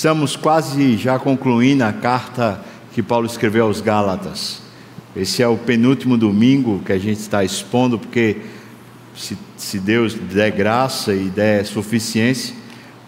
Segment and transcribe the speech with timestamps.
[0.00, 2.58] Estamos quase já concluindo a carta
[2.94, 4.62] que Paulo escreveu aos Gálatas.
[5.14, 8.38] Esse é o penúltimo domingo que a gente está expondo, porque
[9.14, 12.54] se, se Deus der graça e der suficiência,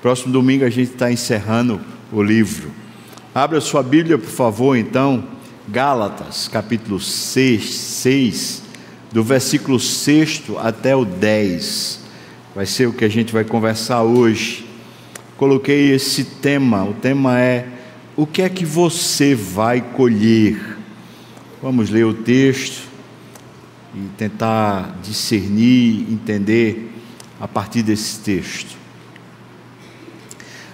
[0.02, 1.80] próximo domingo a gente está encerrando
[2.12, 2.70] o livro.
[3.34, 5.24] Abra sua Bíblia, por favor, então,
[5.66, 8.62] Gálatas, capítulo 6, 6,
[9.10, 12.00] do versículo 6 até o 10.
[12.54, 14.71] Vai ser o que a gente vai conversar hoje.
[15.42, 17.66] Coloquei esse tema, o tema é:
[18.14, 20.78] o que é que você vai colher?
[21.60, 22.88] Vamos ler o texto
[23.92, 26.92] e tentar discernir, entender
[27.40, 28.76] a partir desse texto.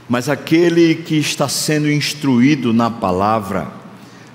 [0.07, 3.73] Mas aquele que está sendo instruído na palavra,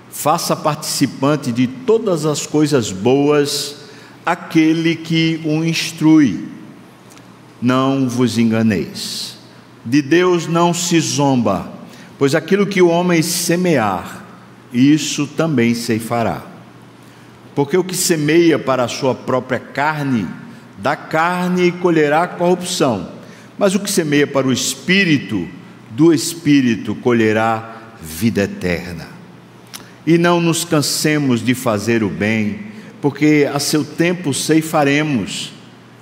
[0.09, 3.85] faça participante de todas as coisas boas
[4.25, 6.47] aquele que o instrui.
[7.61, 9.42] Não vos enganeis.
[9.85, 11.71] De Deus não se zomba,
[12.17, 14.23] pois aquilo que o homem semear,
[14.71, 16.41] isso também ceifará.
[17.53, 20.27] Porque o que semeia para a sua própria carne,
[20.77, 23.09] da carne colherá corrupção,
[23.57, 25.47] mas o que semeia para o espírito,
[25.91, 29.07] do espírito colherá vida eterna.
[30.05, 32.59] E não nos cansemos de fazer o bem,
[33.01, 35.53] porque a seu tempo ceifaremos,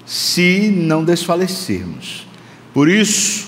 [0.06, 2.28] se não desfalecermos.
[2.74, 3.41] Por isso,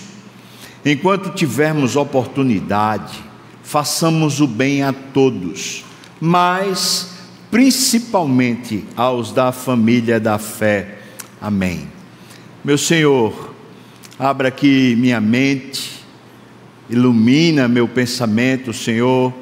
[0.85, 3.23] enquanto tivermos oportunidade,
[3.63, 5.83] façamos o bem a todos,
[6.19, 7.13] mas
[7.49, 10.99] principalmente aos da família da fé.
[11.41, 11.87] Amém.
[12.63, 13.53] Meu Senhor,
[14.17, 16.03] abra aqui minha mente,
[16.89, 19.33] ilumina meu pensamento, Senhor,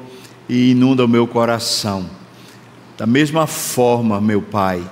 [0.48, 2.08] e inunda o meu coração.
[2.96, 4.82] Da mesma forma, meu Pai,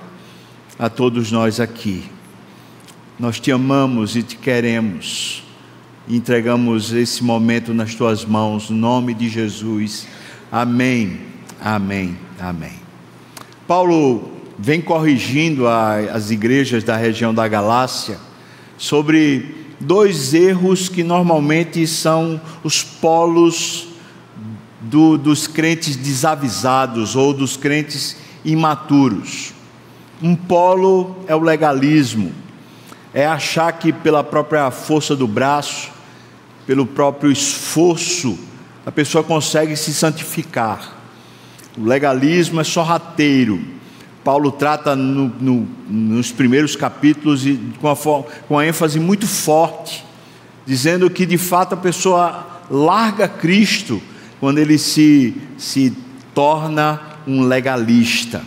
[0.77, 2.03] a todos nós aqui,
[3.19, 5.43] nós te amamos e te queremos.
[6.11, 10.05] Entregamos esse momento nas tuas mãos, no nome de Jesus.
[10.51, 11.21] Amém,
[11.57, 12.73] amém, amém.
[13.65, 18.19] Paulo vem corrigindo a, as igrejas da região da Galácia
[18.77, 23.87] sobre dois erros que normalmente são os polos
[24.81, 29.53] do, dos crentes desavisados ou dos crentes imaturos.
[30.21, 32.33] Um polo é o legalismo,
[33.13, 36.00] é achar que pela própria força do braço,
[36.71, 38.39] pelo próprio esforço,
[38.85, 40.93] a pessoa consegue se santificar.
[41.77, 43.61] O legalismo é sorrateiro.
[44.23, 47.95] Paulo trata no, no, nos primeiros capítulos e com, a,
[48.47, 50.05] com a ênfase muito forte,
[50.65, 54.01] dizendo que de fato a pessoa larga Cristo
[54.39, 55.93] quando ele se, se
[56.33, 58.43] torna um legalista.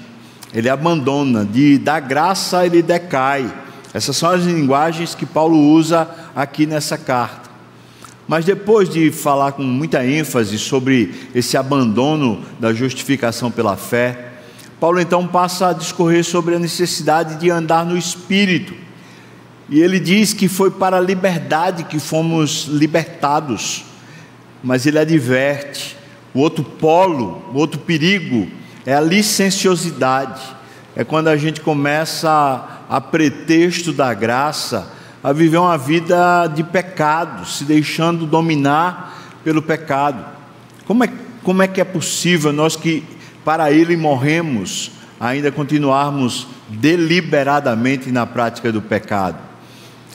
[0.54, 3.52] Ele abandona, de da graça ele decai.
[3.92, 7.43] Essas são as linguagens que Paulo usa aqui nessa carta.
[8.26, 14.32] Mas depois de falar com muita ênfase sobre esse abandono da justificação pela fé,
[14.80, 18.74] Paulo então passa a discorrer sobre a necessidade de andar no espírito.
[19.68, 23.84] E ele diz que foi para a liberdade que fomos libertados.
[24.62, 25.96] Mas ele adverte:
[26.34, 28.48] o outro polo, o outro perigo
[28.84, 30.42] é a licenciosidade.
[30.96, 32.30] É quando a gente começa
[32.88, 34.92] a, a pretexto da graça
[35.24, 40.22] a viver uma vida de pecado, se deixando dominar pelo pecado.
[40.84, 41.10] Como é,
[41.42, 43.02] como é que é possível nós que
[43.42, 49.38] para Ele morremos, ainda continuarmos deliberadamente na prática do pecado?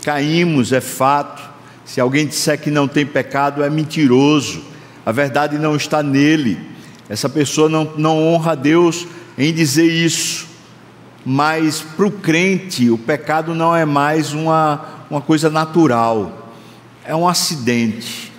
[0.06, 1.42] Caímos, é fato.
[1.84, 4.62] Se alguém disser que não tem pecado, é mentiroso.
[5.04, 6.60] A verdade não está nele.
[7.10, 10.48] Essa pessoa não, não honra a Deus em dizer isso.
[11.26, 16.52] Mas para o crente, o pecado não é mais uma, uma coisa natural,
[17.04, 18.32] é um acidente,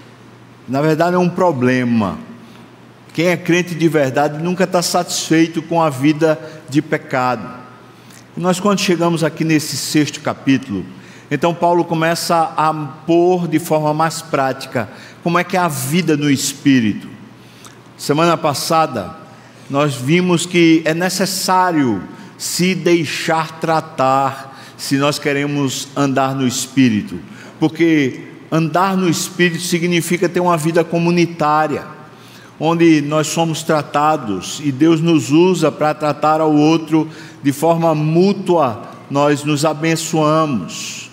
[0.68, 2.18] na verdade é um problema.
[3.12, 6.38] Quem é crente de verdade nunca está satisfeito com a vida
[6.68, 7.60] de pecado.
[8.36, 10.86] E nós, quando chegamos aqui nesse sexto capítulo,
[11.28, 14.88] então Paulo começa a pôr de forma mais prática
[15.22, 17.08] como é que é a vida no espírito.
[17.96, 19.16] Semana passada,
[19.68, 22.02] nós vimos que é necessário
[22.38, 24.49] se deixar tratar
[24.80, 27.20] se nós queremos andar no Espírito,
[27.60, 31.84] porque andar no Espírito significa ter uma vida comunitária,
[32.58, 37.06] onde nós somos tratados e Deus nos usa para tratar ao outro
[37.42, 41.10] de forma mútua, nós nos abençoamos.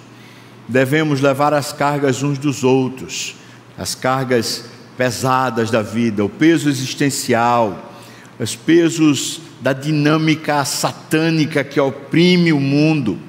[0.66, 3.36] Devemos levar as cargas uns dos outros,
[3.78, 4.64] as cargas
[4.98, 7.92] pesadas da vida, o peso existencial,
[8.40, 13.27] os pesos da dinâmica satânica que oprime o mundo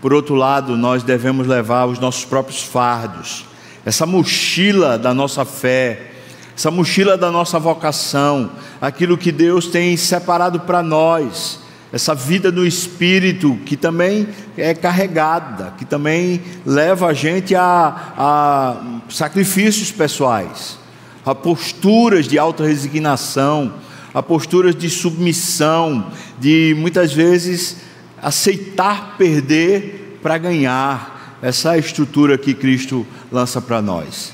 [0.00, 3.44] por outro lado, nós devemos levar os nossos próprios fardos,
[3.84, 6.12] essa mochila da nossa fé,
[6.56, 8.50] essa mochila da nossa vocação,
[8.80, 11.60] aquilo que Deus tem separado para nós,
[11.92, 18.76] essa vida no espírito que também é carregada, que também leva a gente a, a
[19.08, 20.78] sacrifícios pessoais,
[21.24, 23.72] a posturas de auto resignação,
[24.12, 26.06] a posturas de submissão,
[26.38, 27.87] de muitas vezes
[28.22, 34.32] aceitar perder para ganhar essa é a estrutura que Cristo lança para nós.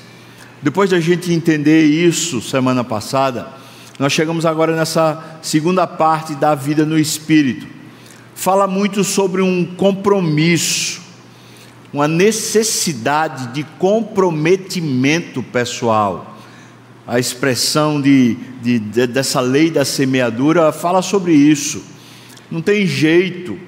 [0.62, 3.48] Depois da gente entender isso semana passada,
[3.98, 7.66] nós chegamos agora nessa segunda parte da vida no Espírito.
[8.34, 11.02] Fala muito sobre um compromisso,
[11.92, 16.34] uma necessidade de comprometimento pessoal.
[17.06, 21.84] A expressão de, de, de, dessa lei da semeadura fala sobre isso.
[22.50, 23.58] Não tem jeito,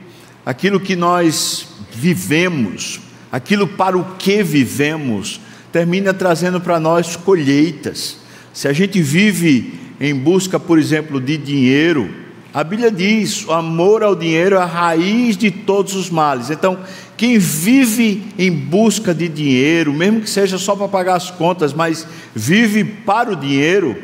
[0.47, 3.01] aquilo que nós vivemos,
[3.33, 5.41] aquilo para o que vivemos,
[5.73, 8.19] termina trazendo para nós colheitas.
[8.55, 12.09] Se a gente vive em busca, por exemplo, de dinheiro,
[12.55, 16.49] a Bíblia diz: o amor ao dinheiro é a raiz de todos os males.
[16.49, 16.79] Então,
[17.17, 22.07] quem vive em busca de dinheiro, mesmo que seja só para pagar as contas, mas
[22.35, 23.97] vive para o dinheiro,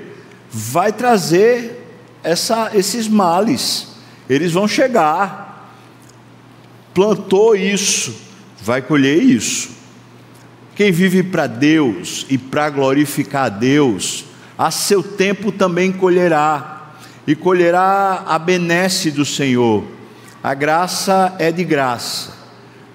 [0.50, 1.86] vai trazer
[2.24, 3.88] essa, esses males.
[4.28, 5.51] Eles vão chegar.
[6.94, 8.14] Plantou isso,
[8.62, 9.70] vai colher isso.
[10.74, 14.24] Quem vive para Deus e para glorificar a Deus,
[14.56, 16.94] a seu tempo também colherá,
[17.26, 19.84] e colherá a benesse do Senhor.
[20.42, 22.32] A graça é de graça,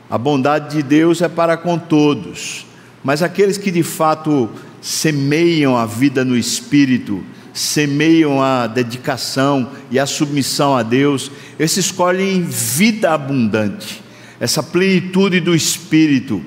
[0.09, 2.65] a bondade de Deus é para com todos,
[3.03, 4.49] mas aqueles que de fato
[4.81, 7.23] semeiam a vida no Espírito,
[7.59, 14.07] semeiam a dedicação e a submissão a Deus, esses colhem vida abundante
[14.39, 16.43] essa plenitude do Espírito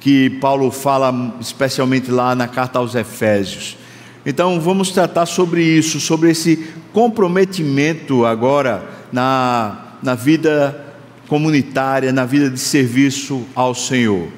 [0.00, 3.76] que Paulo fala especialmente lá na carta aos Efésios.
[4.24, 10.94] Então vamos tratar sobre isso, sobre esse comprometimento agora na, na vida
[11.26, 14.28] comunitária, na vida de serviço ao Senhor.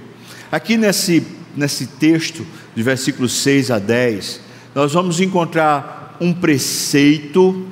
[0.51, 1.27] Aqui nesse,
[1.57, 4.41] nesse texto, de versículos 6 a 10,
[4.75, 7.67] nós vamos encontrar um preceito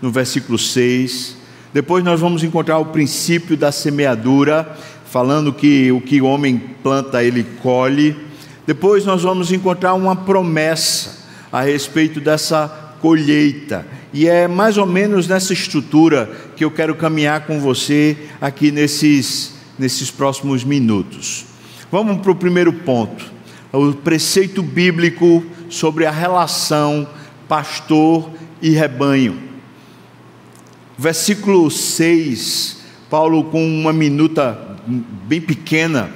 [0.00, 1.36] no versículo 6,
[1.72, 7.22] depois nós vamos encontrar o princípio da semeadura, falando que o que o homem planta,
[7.22, 8.16] ele colhe.
[8.66, 11.18] Depois nós vamos encontrar uma promessa
[11.52, 13.86] a respeito dessa colheita.
[14.12, 19.54] E é mais ou menos nessa estrutura que eu quero caminhar com você aqui nesses,
[19.78, 21.44] nesses próximos minutos.
[21.92, 23.30] Vamos para o primeiro ponto:
[23.72, 27.06] o preceito bíblico sobre a relação
[27.48, 28.30] pastor
[28.60, 29.48] e rebanho
[30.98, 32.78] versículo 6,
[33.08, 34.76] Paulo, com uma minuta
[35.24, 36.10] bem pequena,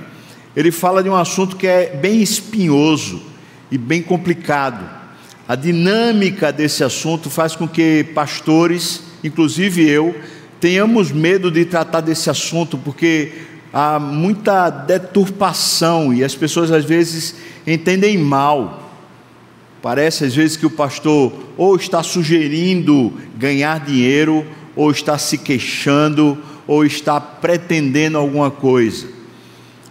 [0.56, 3.22] ele fala de um assunto que é bem espinhoso
[3.70, 4.84] e bem complicado.
[5.46, 10.16] A dinâmica desse assunto faz com que pastores, inclusive eu,
[10.60, 13.32] tenhamos medo de tratar desse assunto, porque
[13.72, 18.81] há muita deturpação e as pessoas às vezes entendem mal.
[19.82, 26.38] Parece às vezes que o pastor ou está sugerindo ganhar dinheiro ou está se queixando,
[26.66, 29.06] ou está pretendendo alguma coisa.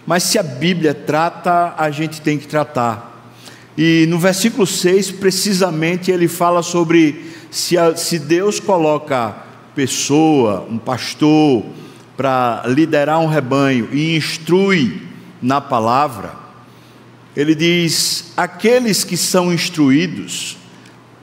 [0.05, 3.31] Mas se a Bíblia trata, a gente tem que tratar.
[3.77, 9.35] E no versículo 6, precisamente, ele fala sobre se, a, se Deus coloca
[9.75, 11.63] pessoa, um pastor,
[12.17, 15.01] para liderar um rebanho e instrui
[15.41, 16.33] na palavra,
[17.35, 20.57] ele diz: aqueles que são instruídos,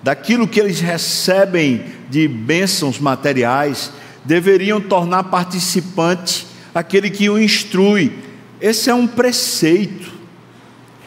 [0.02, 3.92] daquilo que eles recebem de bênçãos materiais,
[4.24, 8.12] deveriam tornar participante aquele que o instrui.
[8.60, 10.12] Esse é um preceito,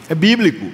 [0.08, 0.66] é bíblico.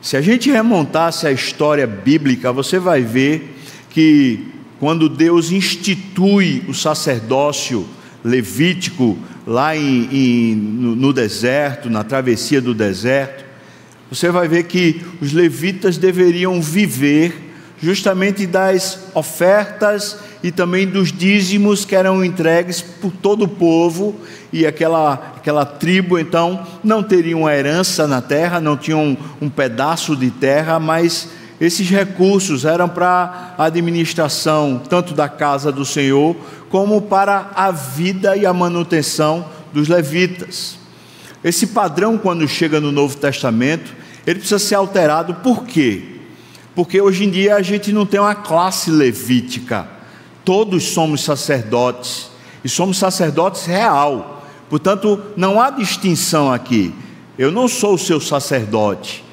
[0.00, 3.56] Se a gente remontasse a história bíblica, você vai ver
[3.90, 4.46] que
[4.78, 7.86] quando Deus institui o sacerdócio
[8.24, 13.46] levítico lá em, em, no, no deserto, na travessia do deserto,
[14.10, 17.50] você vai ver que os levitas deveriam viver
[17.80, 24.14] justamente das ofertas e também dos dízimos que eram entregues por todo o povo,
[24.52, 29.48] e aquela, aquela tribo então não teria uma herança na terra, não tinham um, um
[29.48, 31.28] pedaço de terra, mas
[31.60, 36.36] esses recursos eram para a administração tanto da casa do Senhor,
[36.70, 40.78] como para a vida e a manutenção dos levitas.
[41.42, 43.94] Esse padrão, quando chega no Novo Testamento,
[44.26, 46.18] ele precisa ser alterado, por quê?
[46.78, 49.88] porque hoje em dia a gente não tem uma classe levítica,
[50.44, 52.30] todos somos sacerdotes,
[52.62, 56.94] e somos sacerdotes real, portanto, não há distinção aqui.
[57.36, 59.24] Eu não sou o seu sacerdote,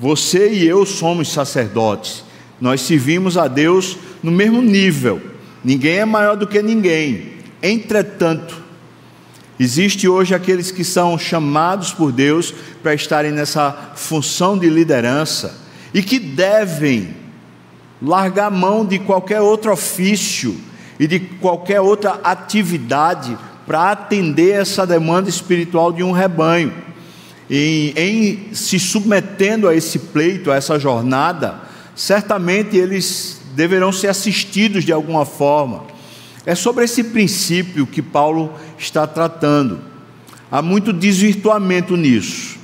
[0.00, 2.24] Você e eu somos sacerdotes.
[2.60, 5.20] Nós servimos a Deus no mesmo nível.
[5.62, 7.34] Ninguém é maior do que ninguém.
[7.62, 8.62] Entretanto,
[9.58, 12.52] existe hoje aqueles que são chamados por Deus
[12.82, 15.58] para estarem nessa função de liderança
[15.94, 17.14] e que devem
[18.02, 20.56] largar mão de qualquer outro ofício
[20.98, 26.72] e de qualquer outra atividade para atender essa demanda espiritual de um rebanho.
[27.48, 31.60] E, em se submetendo a esse pleito, a essa jornada,
[31.94, 35.84] certamente eles deverão ser assistidos de alguma forma.
[36.44, 39.80] É sobre esse princípio que Paulo está tratando.
[40.50, 42.56] Há muito desvirtuamento nisso.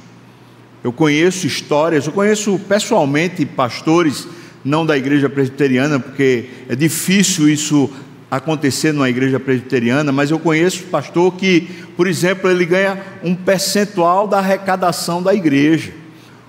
[0.85, 4.27] Eu conheço histórias, eu conheço pessoalmente pastores,
[4.65, 7.91] não da igreja presbiteriana, porque é difícil isso
[8.33, 14.27] acontecer numa igreja presbiteriana, mas eu conheço pastor que, por exemplo, ele ganha um percentual
[14.27, 15.93] da arrecadação da igreja,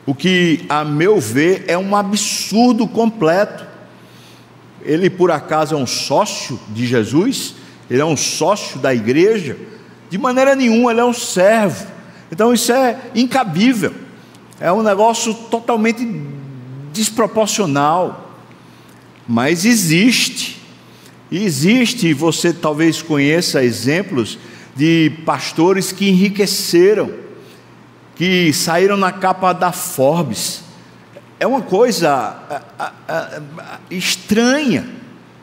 [0.05, 3.65] o que, a meu ver, é um absurdo completo.
[4.81, 7.55] Ele, por acaso, é um sócio de Jesus?
[7.91, 9.57] Ele é um sócio da igreja?
[10.09, 11.85] De maneira nenhuma, ele é um servo.
[12.31, 13.93] Então, isso é incabível,
[14.57, 16.05] é um negócio totalmente
[16.93, 18.37] desproporcional,
[19.27, 20.62] mas existe.
[21.33, 24.37] E existe, você talvez conheça exemplos
[24.75, 27.11] de pastores que enriqueceram,
[28.15, 30.63] que saíram na capa da Forbes.
[31.39, 32.37] É uma coisa
[33.89, 34.87] estranha,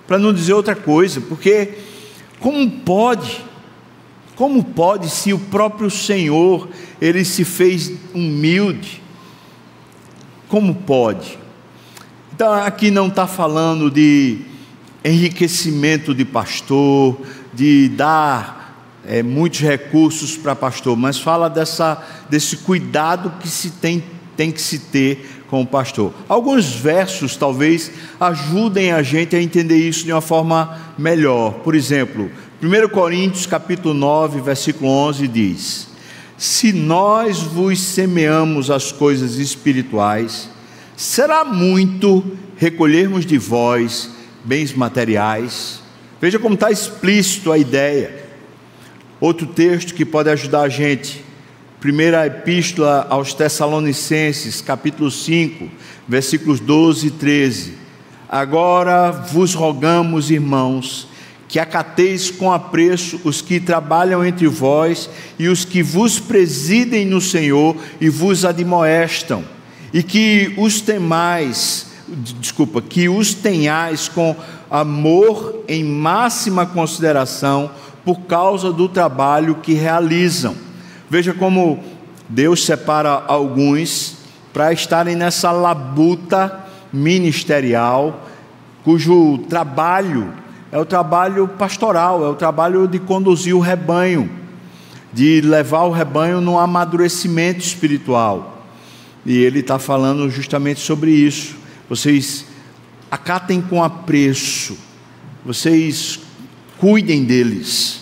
[0.07, 1.79] para não dizer outra coisa, porque
[2.39, 3.45] como pode,
[4.37, 6.69] como pode se o próprio Senhor,
[7.01, 9.03] ele se fez humilde,
[10.47, 11.37] como pode?
[12.33, 14.49] Então aqui não está falando de
[15.05, 17.21] enriquecimento de pastor,
[17.53, 18.61] de dar
[19.07, 24.03] é, muitos recursos para pastor, mas fala dessa, desse cuidado que se tem,
[24.37, 26.13] tem que se ter com o pastor.
[26.29, 27.91] Alguns versos talvez
[28.21, 31.55] ajudem a gente a entender isso de uma forma melhor.
[31.55, 32.31] Por exemplo,
[32.63, 35.89] 1 Coríntios capítulo 9, versículo 11 diz:
[36.37, 40.49] Se nós vos semeamos as coisas espirituais,
[40.97, 42.23] será muito
[42.57, 45.81] recolhermos de vós bens materiais.
[46.21, 48.25] Veja como está explícito a ideia.
[49.21, 51.25] Outro texto que pode ajudar a gente.
[51.81, 55.69] Primeira epístola aos Tessalonicenses, capítulo 5,
[56.07, 57.75] versículos 12 e 13.
[58.29, 61.09] Agora vos rogamos, irmãos,
[61.49, 67.21] que acateis com apreço os que trabalham entre vós e os que vos presidem no
[67.21, 69.45] Senhor e vos admoestam,
[69.93, 71.90] e que os temais
[72.39, 74.35] desculpa, que os tenhais com
[74.71, 77.71] amor em máxima consideração
[78.05, 80.55] por causa do trabalho que realizam.
[81.09, 81.79] Veja como
[82.29, 84.17] Deus separa alguns
[84.53, 88.27] para estarem nessa labuta ministerial,
[88.85, 90.33] cujo trabalho
[90.73, 94.31] é o trabalho pastoral, é o trabalho de conduzir o rebanho,
[95.13, 98.65] de levar o rebanho no amadurecimento espiritual.
[99.27, 101.60] E ele está falando justamente sobre isso
[101.91, 102.47] vocês
[103.11, 104.79] acatem com apreço,
[105.45, 106.21] vocês
[106.79, 108.01] cuidem deles.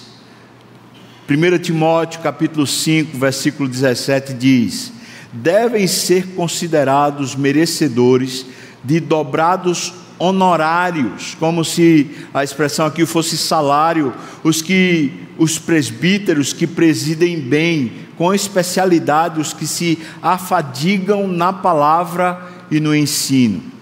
[1.28, 4.92] 1 Timóteo capítulo 5, versículo 17 diz:
[5.32, 8.46] devem ser considerados merecedores
[8.84, 16.66] de dobrados honorários, como se a expressão aqui fosse salário, os que os presbíteros que
[16.66, 23.77] presidem bem, com especialidade os que se afadigam na palavra e no ensino.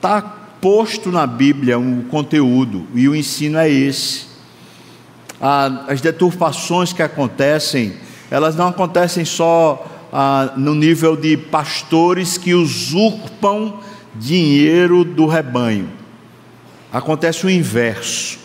[0.00, 0.22] Está
[0.62, 4.28] posto na Bíblia o conteúdo e o ensino é esse.
[5.86, 7.92] as deturpações que acontecem,
[8.30, 9.86] elas não acontecem só
[10.56, 13.78] no nível de pastores que usurpam
[14.14, 15.90] dinheiro do rebanho.
[16.90, 18.38] Acontece o inverso.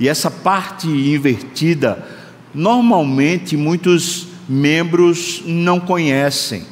[0.00, 2.04] E essa parte invertida,
[2.52, 6.66] normalmente muitos membros não conhecem.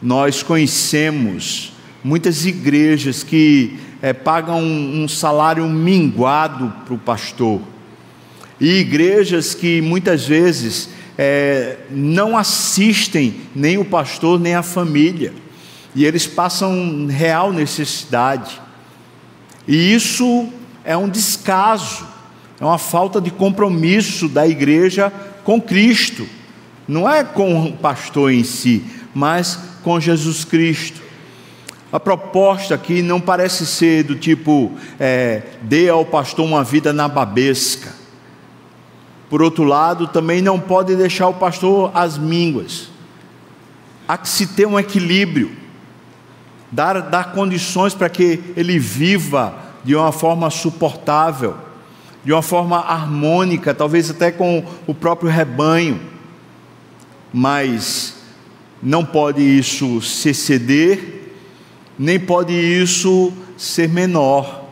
[0.00, 7.60] Nós conhecemos muitas igrejas que é, pagam um, um salário minguado para o pastor,
[8.60, 15.32] e igrejas que muitas vezes é, não assistem nem o pastor nem a família,
[15.94, 18.60] e eles passam real necessidade,
[19.66, 20.48] e isso
[20.84, 22.06] é um descaso,
[22.60, 25.12] é uma falta de compromisso da igreja
[25.44, 26.26] com Cristo,
[26.86, 28.82] não é com o pastor em si,
[29.14, 31.07] mas com Jesus Cristo.
[31.90, 37.08] A proposta aqui não parece ser do tipo, é, dê ao pastor uma vida na
[37.08, 37.94] babesca.
[39.30, 42.90] Por outro lado, também não pode deixar o pastor às mínguas.
[44.06, 45.50] há que se ter um equilíbrio,
[46.70, 49.54] dar, dar condições para que ele viva
[49.84, 51.56] de uma forma suportável,
[52.24, 56.00] de uma forma harmônica, talvez até com o próprio rebanho,
[57.32, 58.16] mas
[58.82, 61.17] não pode isso se exceder,
[61.98, 64.66] nem pode isso ser menor.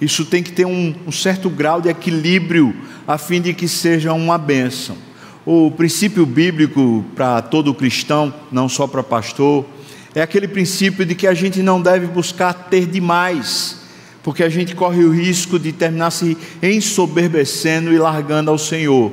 [0.00, 2.74] Isso tem que ter um, um certo grau de equilíbrio,
[3.06, 4.96] a fim de que seja uma bênção.
[5.44, 9.66] O princípio bíblico para todo cristão, não só para pastor,
[10.14, 13.78] é aquele princípio de que a gente não deve buscar ter demais,
[14.22, 19.12] porque a gente corre o risco de terminar se ensoberbecendo e largando ao Senhor.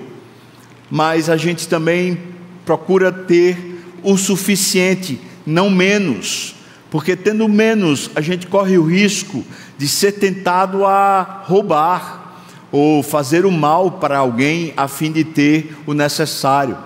[0.89, 2.17] Mas a gente também
[2.65, 3.57] procura ter
[4.03, 6.54] o suficiente, não menos,
[6.95, 9.43] porque tendo menos, a gente corre o risco
[9.77, 12.39] de ser tentado a roubar
[12.71, 16.77] ou fazer o mal para alguém a fim de ter o necessário.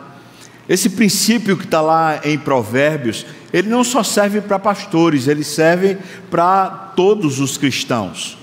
[0.67, 3.23] Esse princípio que está lá em Provérbios,
[3.53, 5.95] ele não só serve para pastores, ele serve
[6.31, 8.35] para todos os cristãos.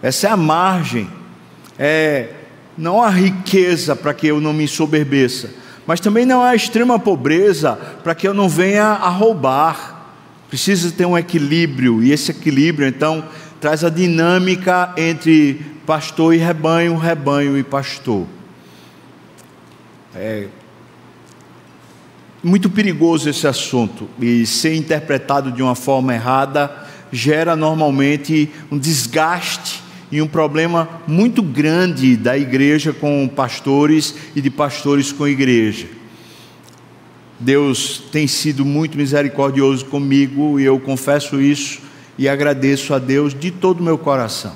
[0.00, 1.06] Essa é a margem,
[1.78, 2.30] é
[2.78, 5.50] não a riqueza para que eu não me soberbeça,
[5.86, 9.99] mas também não a extrema pobreza para que eu não venha a roubar.
[10.50, 13.24] Precisa ter um equilíbrio, e esse equilíbrio então
[13.60, 18.26] traz a dinâmica entre pastor e rebanho, rebanho e pastor.
[20.14, 20.48] É
[22.42, 29.82] muito perigoso esse assunto e ser interpretado de uma forma errada gera normalmente um desgaste
[30.10, 35.99] e um problema muito grande da igreja com pastores e de pastores com igreja.
[37.40, 41.80] Deus tem sido muito misericordioso comigo e eu confesso isso
[42.18, 44.52] e agradeço a Deus de todo o meu coração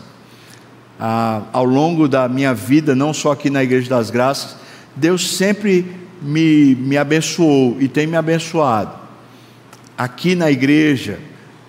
[0.99, 4.57] ah, ao longo da minha vida, não só aqui na Igreja das Graças,
[4.95, 5.87] Deus sempre
[6.23, 8.93] me, me abençoou e tem me abençoado.
[9.97, 11.19] Aqui na Igreja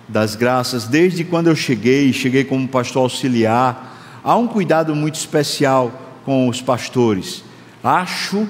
[0.08, 6.20] das Graças, desde quando eu cheguei, cheguei como pastor auxiliar, há um cuidado muito especial
[6.24, 7.42] com os pastores.
[7.82, 8.46] Acho,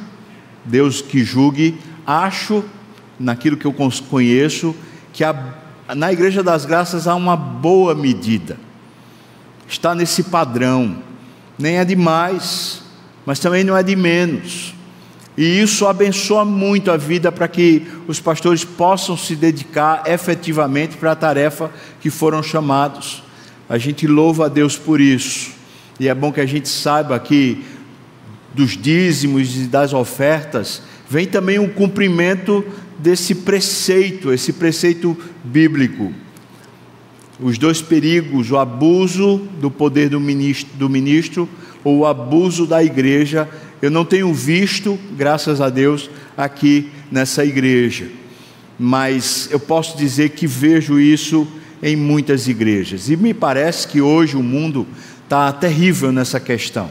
[0.64, 2.64] Deus que julgue, acho,
[3.18, 3.74] naquilo que eu
[4.08, 4.74] conheço,
[5.12, 5.34] que a,
[5.94, 8.58] na Igreja das Graças há uma boa medida
[9.68, 11.02] está nesse padrão.
[11.58, 12.82] Nem é de mais,
[13.24, 14.74] mas também não é de menos.
[15.36, 21.12] E isso abençoa muito a vida para que os pastores possam se dedicar efetivamente para
[21.12, 23.22] a tarefa que foram chamados.
[23.68, 25.50] A gente louva a Deus por isso.
[26.00, 27.64] E é bom que a gente saiba que
[28.54, 32.64] dos dízimos e das ofertas vem também o cumprimento
[32.98, 36.12] desse preceito, esse preceito bíblico.
[37.38, 41.48] Os dois perigos, o abuso do poder do ministro, do ministro
[41.84, 43.48] ou o abuso da igreja,
[43.80, 48.08] eu não tenho visto, graças a Deus, aqui nessa igreja,
[48.78, 51.46] mas eu posso dizer que vejo isso
[51.82, 54.86] em muitas igrejas, e me parece que hoje o mundo
[55.24, 56.90] está terrível nessa questão.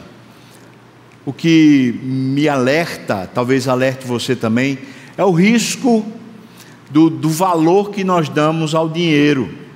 [1.26, 4.78] O que me alerta, talvez alerte você também,
[5.18, 6.06] é o risco
[6.90, 9.66] do, do valor que nós damos ao dinheiro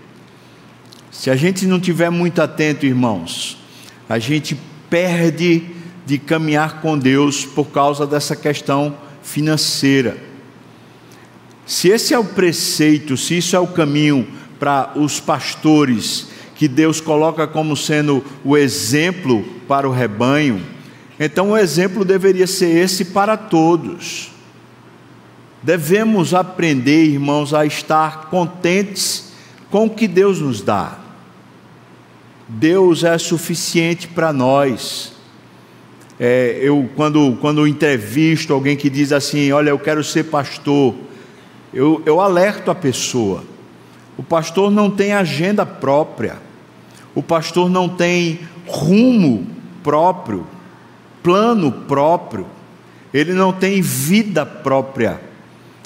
[1.20, 3.58] se a gente não tiver muito atento, irmãos,
[4.08, 4.56] a gente
[4.88, 5.64] perde
[6.06, 10.16] de caminhar com Deus por causa dessa questão financeira.
[11.66, 14.26] Se esse é o preceito, se isso é o caminho
[14.58, 20.62] para os pastores que Deus coloca como sendo o exemplo para o rebanho,
[21.20, 24.30] então o exemplo deveria ser esse para todos.
[25.62, 29.30] Devemos aprender, irmãos, a estar contentes
[29.70, 30.98] com o que Deus nos dá.
[32.48, 35.12] Deus é suficiente para nós.
[36.18, 40.94] É, eu, quando, quando entrevisto alguém que diz assim: Olha, eu quero ser pastor,
[41.72, 43.44] eu, eu alerto a pessoa.
[44.16, 46.38] O pastor não tem agenda própria,
[47.14, 49.46] o pastor não tem rumo
[49.83, 50.46] próprio,
[51.22, 52.46] plano próprio,
[53.12, 55.20] ele não tem vida própria.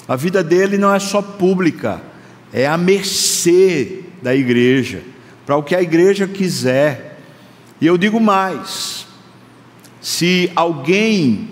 [0.07, 2.01] A vida dele não é só pública,
[2.53, 5.01] é a mercê da igreja
[5.45, 7.19] para o que a igreja quiser.
[7.79, 9.05] E eu digo mais:
[10.01, 11.49] se alguém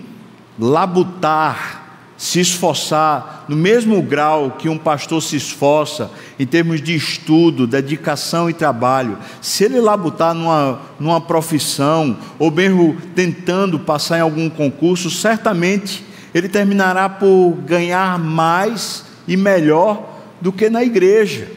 [0.58, 1.83] labutar,
[2.16, 8.48] se esforçar no mesmo grau que um pastor se esforça em termos de estudo, dedicação
[8.48, 15.10] e trabalho, se ele labutar numa, numa profissão, ou mesmo tentando passar em algum concurso,
[15.10, 20.08] certamente ele terminará por ganhar mais e melhor
[20.40, 21.48] do que na igreja.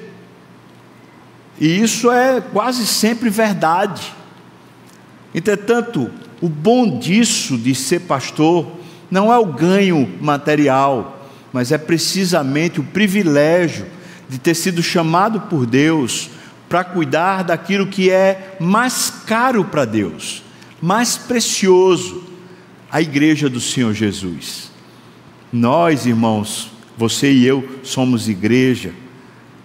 [1.59, 4.13] E isso é quase sempre verdade.
[5.33, 8.76] Entretanto, o bom disso de ser pastor
[9.09, 13.85] não é o ganho material, mas é precisamente o privilégio
[14.27, 16.29] de ter sido chamado por Deus
[16.67, 20.43] para cuidar daquilo que é mais caro para Deus,
[20.81, 22.23] mais precioso,
[22.91, 24.69] a igreja do Senhor Jesus.
[25.51, 28.93] Nós, irmãos, você e eu somos igreja,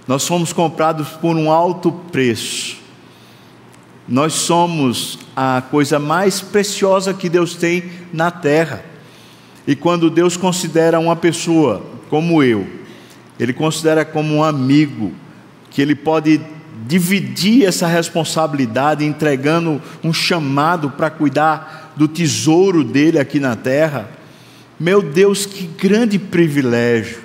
[0.07, 2.77] nós somos comprados por um alto preço,
[4.07, 8.92] nós somos a coisa mais preciosa que Deus tem na terra.
[9.67, 12.67] E quando Deus considera uma pessoa como eu,
[13.39, 15.13] Ele considera como um amigo,
[15.71, 16.41] que Ele pode
[16.87, 24.09] dividir essa responsabilidade, entregando um chamado para cuidar do tesouro dele aqui na terra.
[24.79, 27.19] Meu Deus, que grande privilégio!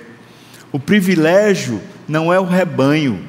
[0.70, 3.20] O privilégio não é o rebanho,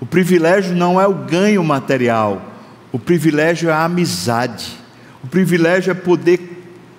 [0.00, 2.52] o privilégio não é o ganho material,
[2.92, 4.70] o privilégio é a amizade,
[5.22, 6.53] o privilégio é poder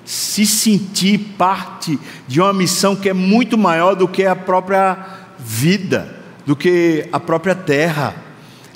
[0.06, 4.98] se sentir parte de uma missão que é muito maior do que a própria
[5.40, 6.16] vida,
[6.46, 8.16] do que a própria terra,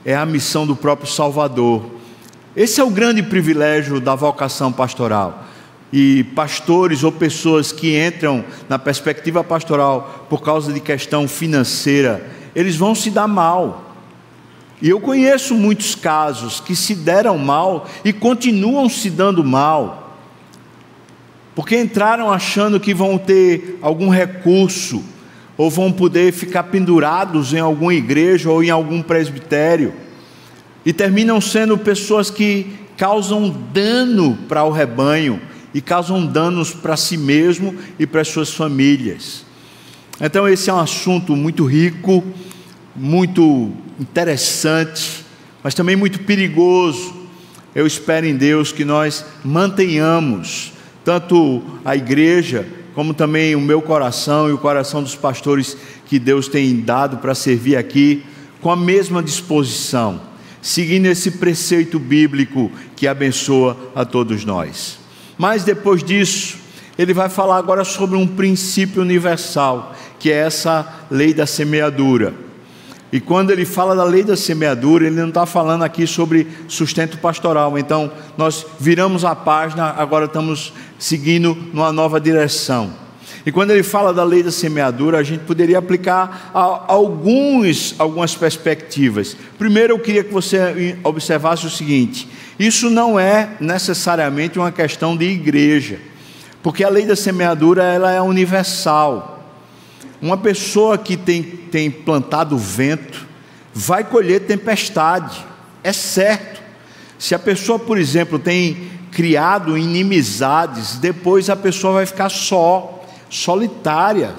[0.04, 1.86] é a missão do próprio Salvador.
[2.56, 5.46] Esse é o grande privilégio da vocação pastoral.
[5.94, 12.76] E pastores ou pessoas que entram na perspectiva pastoral por causa de questão financeira, eles
[12.76, 13.96] vão se dar mal.
[14.82, 19.99] E eu conheço muitos casos que se deram mal e continuam se dando mal
[21.60, 25.04] porque entraram achando que vão ter algum recurso,
[25.58, 29.94] ou vão poder ficar pendurados em alguma igreja ou em algum presbitério,
[30.86, 35.42] e terminam sendo pessoas que causam dano para o rebanho
[35.74, 39.46] e causam danos para si mesmo e para suas famílias.
[40.22, 42.24] Então, esse é um assunto muito rico,
[42.96, 45.26] muito interessante,
[45.62, 47.14] mas também muito perigoso.
[47.76, 50.79] Eu espero em Deus que nós mantenhamos
[51.10, 56.48] tanto a igreja, como também o meu coração e o coração dos pastores que Deus
[56.48, 58.24] tem dado para servir aqui,
[58.62, 60.22] com a mesma disposição,
[60.62, 65.00] seguindo esse preceito bíblico que abençoa a todos nós.
[65.36, 66.60] Mas depois disso,
[66.96, 72.36] ele vai falar agora sobre um princípio universal, que é essa lei da semeadura.
[73.12, 77.18] E quando ele fala da lei da semeadura, ele não está falando aqui sobre sustento
[77.18, 77.78] pastoral.
[77.78, 82.94] Então, nós viramos a página, agora estamos seguindo numa nova direção.
[83.46, 89.36] E quando ele fala da lei da semeadura, a gente poderia aplicar alguns, algumas perspectivas.
[89.58, 92.28] Primeiro, eu queria que você observasse o seguinte:
[92.60, 96.00] isso não é necessariamente uma questão de igreja,
[96.62, 99.39] porque a lei da semeadura ela é universal.
[100.22, 103.28] Uma pessoa que tem, tem plantado vento
[103.74, 105.46] vai colher tempestade,
[105.84, 106.62] é certo.
[107.18, 114.34] Se a pessoa, por exemplo, tem criado inimizades, depois a pessoa vai ficar só, solitária.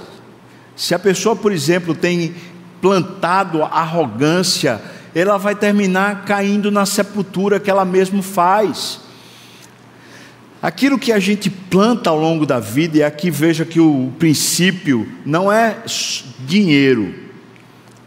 [0.76, 2.34] Se a pessoa, por exemplo, tem
[2.80, 4.80] plantado arrogância,
[5.14, 9.00] ela vai terminar caindo na sepultura que ela mesma faz.
[10.62, 15.08] Aquilo que a gente planta ao longo da vida, e aqui veja que o princípio
[15.24, 15.78] não é
[16.40, 17.14] dinheiro,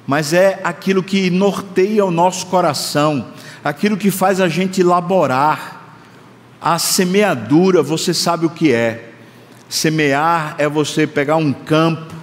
[0.05, 3.29] mas é aquilo que norteia o nosso coração,
[3.63, 5.81] aquilo que faz a gente elaborar.
[6.61, 9.09] A semeadura, você sabe o que é.
[9.67, 12.13] Semear é você pegar um campo,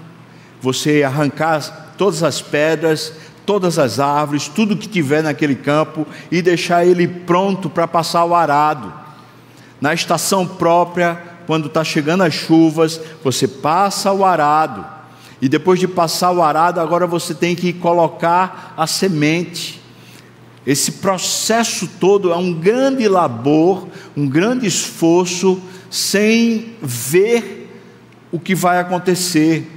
[0.63, 3.13] você arrancar todas as pedras,
[3.45, 8.35] todas as árvores, tudo que tiver naquele campo e deixar ele pronto para passar o
[8.35, 9.00] arado
[9.81, 14.85] na estação própria, quando está chegando as chuvas, você passa o arado,
[15.43, 19.81] e depois de passar o arado, agora você tem que colocar a semente.
[20.67, 27.69] Esse processo todo é um grande labor, um grande esforço, sem ver
[28.31, 29.69] o que vai acontecer,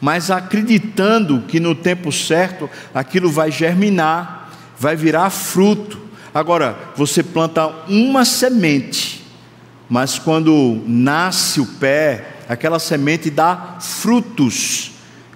[0.00, 6.00] mas acreditando que no tempo certo aquilo vai germinar, vai virar fruto.
[6.32, 9.19] Agora, você planta uma semente,
[9.90, 14.92] mas quando nasce o pé, aquela semente dá frutos.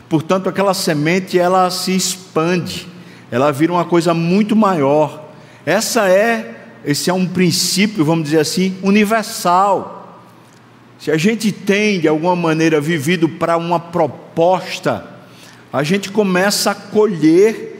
[0.09, 2.87] Portanto, aquela semente ela se expande,
[3.33, 5.29] ela vira uma coisa muito maior.
[5.67, 10.23] Essa é, esse é um princípio, vamos dizer assim, universal.
[11.01, 15.05] Se a gente tem de alguma maneira vivido para uma proposta,
[15.73, 17.73] a gente começa a colher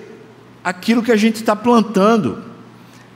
[0.65, 2.43] aquilo que a gente está plantando.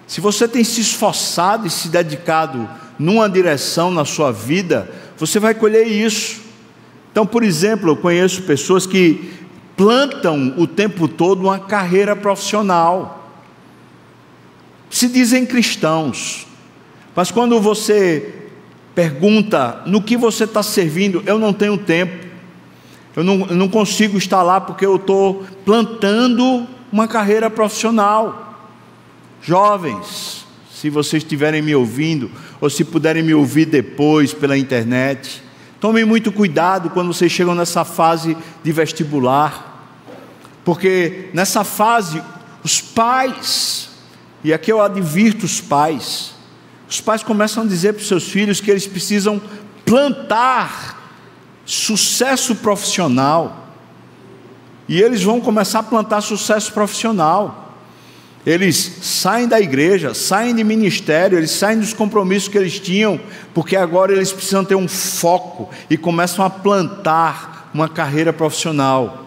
[0.07, 5.55] Se você tem se esforçado e se dedicado numa direção na sua vida, você vai
[5.55, 6.41] colher isso.
[7.13, 9.33] Então, por exemplo, eu conheço pessoas que
[9.77, 13.33] plantam o tempo todo uma carreira profissional.
[14.91, 16.47] Se dizem cristãos,
[17.15, 18.35] mas quando você
[18.95, 22.27] pergunta no que você está servindo, eu não tenho tempo.
[23.15, 28.69] eu não, eu não consigo estar lá porque eu estou plantando uma carreira profissional.
[29.41, 30.48] Jovens,
[30.81, 35.43] se vocês estiverem me ouvindo, ou se puderem me ouvir depois pela internet,
[35.81, 39.91] tomem muito cuidado quando vocês chegam nessa fase de vestibular,
[40.65, 42.23] porque nessa fase,
[42.63, 43.89] os pais,
[44.45, 46.33] e aqui eu advirto os pais,
[46.89, 49.43] os pais começam a dizer para os seus filhos que eles precisam
[49.85, 50.97] plantar
[51.67, 53.69] sucesso profissional.
[54.89, 57.68] E eles vão começar a plantar sucesso profissional.
[58.47, 63.21] Eles saem da igreja, saem de ministério, eles saem dos compromissos que eles tinham,
[63.53, 69.27] porque agora eles precisam ter um foco e começam a plantar uma carreira profissional.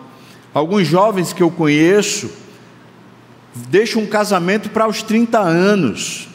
[0.54, 2.32] Alguns jovens que eu conheço
[3.70, 6.28] deixam um casamento para os 30 anos,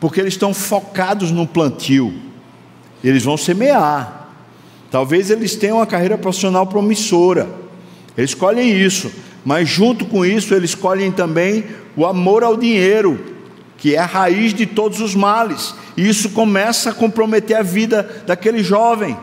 [0.00, 2.12] porque eles estão focados no plantio.
[3.02, 4.28] Eles vão semear.
[4.90, 7.48] Talvez eles tenham uma carreira profissional promissora.
[8.16, 9.10] Eles escolhem isso,
[9.44, 11.64] mas junto com isso eles escolhem também
[11.96, 13.18] o amor ao dinheiro,
[13.76, 15.74] que é a raiz de todos os males.
[15.96, 19.16] E isso começa a comprometer a vida daquele jovem.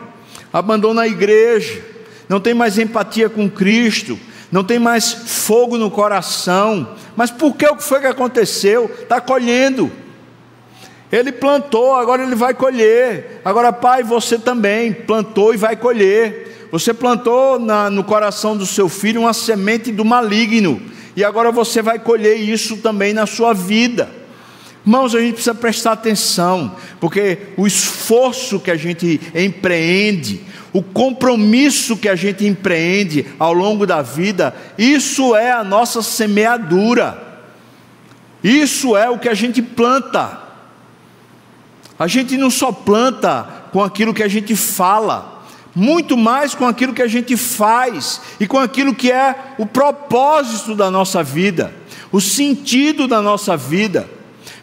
[0.52, 1.82] Abandona a igreja,
[2.28, 4.18] não tem mais empatia com Cristo,
[4.50, 6.94] não tem mais fogo no coração.
[7.16, 8.90] Mas por que o que foi que aconteceu?
[9.02, 9.90] Está colhendo.
[11.10, 13.40] Ele plantou, agora ele vai colher.
[13.44, 16.61] Agora, pai, você também plantou e vai colher.
[16.72, 20.80] Você plantou na, no coração do seu filho uma semente do maligno
[21.14, 24.08] e agora você vai colher isso também na sua vida.
[24.84, 30.40] Irmãos, a gente precisa prestar atenção, porque o esforço que a gente empreende,
[30.72, 37.42] o compromisso que a gente empreende ao longo da vida, isso é a nossa semeadura,
[38.42, 40.40] isso é o que a gente planta.
[41.98, 45.31] A gente não só planta com aquilo que a gente fala,
[45.74, 50.74] muito mais com aquilo que a gente faz e com aquilo que é o propósito
[50.74, 51.72] da nossa vida,
[52.10, 54.08] o sentido da nossa vida.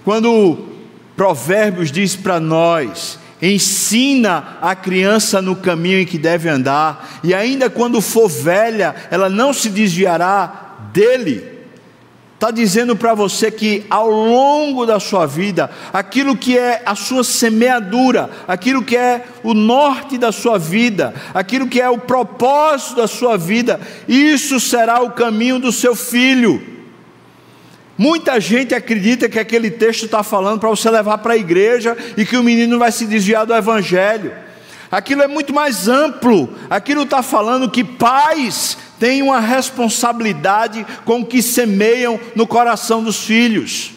[0.04, 0.68] Quando
[1.16, 7.70] Provérbios diz para nós: ensina a criança no caminho em que deve andar, e ainda
[7.70, 11.59] quando for velha, ela não se desviará dele
[12.40, 17.22] está dizendo para você que ao longo da sua vida, aquilo que é a sua
[17.22, 23.08] semeadura, aquilo que é o norte da sua vida, aquilo que é o propósito da
[23.10, 26.64] sua vida, isso será o caminho do seu filho.
[27.98, 32.26] Muita gente acredita que aquele texto está falando para você levar para a igreja e
[32.26, 34.32] que o menino vai se desviar do evangelho.
[34.92, 36.50] Aquilo é muito mais amplo.
[36.70, 43.24] Aquilo está falando que pais têm uma responsabilidade com o que semeiam no coração dos
[43.24, 43.92] filhos.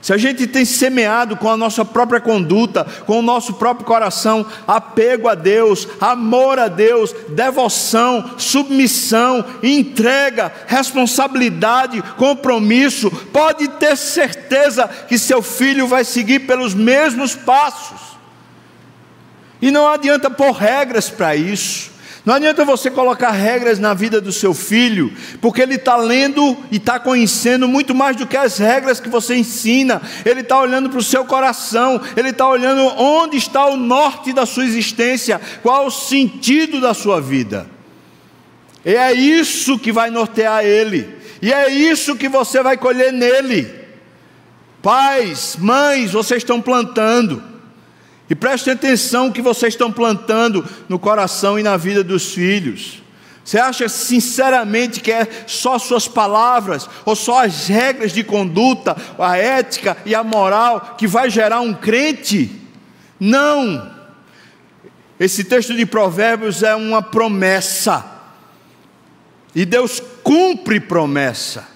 [0.00, 4.46] Se a gente tem semeado com a nossa própria conduta, com o nosso próprio coração,
[4.66, 15.18] apego a Deus, amor a Deus, devoção, submissão, entrega, responsabilidade, compromisso, pode ter certeza que
[15.18, 18.19] seu filho vai seguir pelos mesmos passos.
[19.60, 21.90] E não adianta pôr regras para isso.
[22.24, 26.76] Não adianta você colocar regras na vida do seu filho, porque ele está lendo e
[26.76, 30.02] está conhecendo muito mais do que as regras que você ensina.
[30.24, 34.44] Ele está olhando para o seu coração, ele está olhando onde está o norte da
[34.44, 37.66] sua existência, qual o sentido da sua vida.
[38.84, 41.08] E é isso que vai nortear ele,
[41.40, 43.80] e é isso que você vai colher nele.
[44.82, 47.49] Pais, mães, vocês estão plantando.
[48.30, 53.02] E prestem atenção que vocês estão plantando no coração e na vida dos filhos.
[53.44, 59.36] Você acha sinceramente que é só suas palavras ou só as regras de conduta, a
[59.36, 62.52] ética e a moral que vai gerar um crente?
[63.18, 63.90] Não.
[65.18, 68.04] Esse texto de Provérbios é uma promessa.
[69.52, 71.66] E Deus cumpre promessa.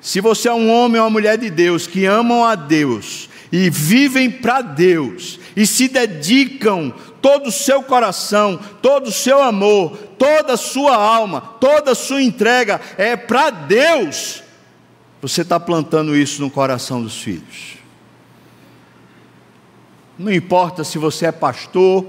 [0.00, 3.70] Se você é um homem ou uma mulher de Deus que amam a Deus, e
[3.70, 6.92] vivem para Deus e se dedicam
[7.22, 12.20] todo o seu coração, todo o seu amor, toda a sua alma, toda a sua
[12.20, 14.42] entrega é para Deus,
[15.22, 17.78] você está plantando isso no coração dos filhos.
[20.18, 22.06] Não importa se você é pastor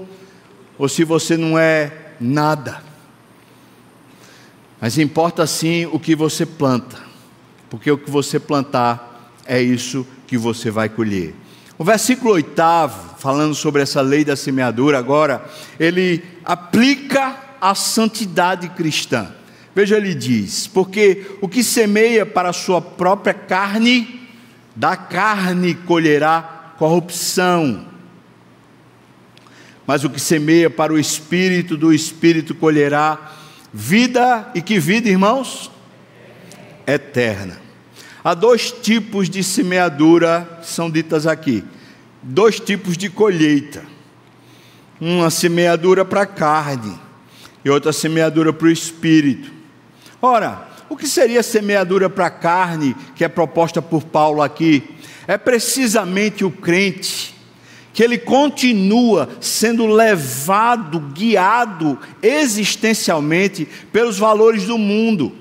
[0.76, 2.82] ou se você não é nada,
[4.78, 6.98] mas importa sim o que você planta,
[7.70, 11.34] porque o que você plantar é isso que você vai colher.
[11.76, 15.44] O versículo oitavo, falando sobre essa lei da semeadura, agora,
[15.80, 19.34] ele aplica a santidade cristã.
[19.74, 24.28] Veja, ele diz: Porque o que semeia para a sua própria carne,
[24.76, 27.88] da carne colherá corrupção.
[29.84, 33.32] Mas o que semeia para o espírito, do espírito colherá
[33.72, 35.70] Vida e que vida, irmãos?
[36.86, 37.67] Eterna.
[38.22, 41.64] Há dois tipos de semeadura que são ditas aqui,
[42.22, 43.84] dois tipos de colheita.
[45.00, 46.98] Uma semeadura para a carne
[47.64, 49.52] e outra semeadura para o espírito.
[50.20, 54.82] Ora, o que seria semeadura para a carne, que é proposta por Paulo aqui?
[55.26, 57.36] É precisamente o crente
[57.92, 65.32] que ele continua sendo levado, guiado existencialmente pelos valores do mundo.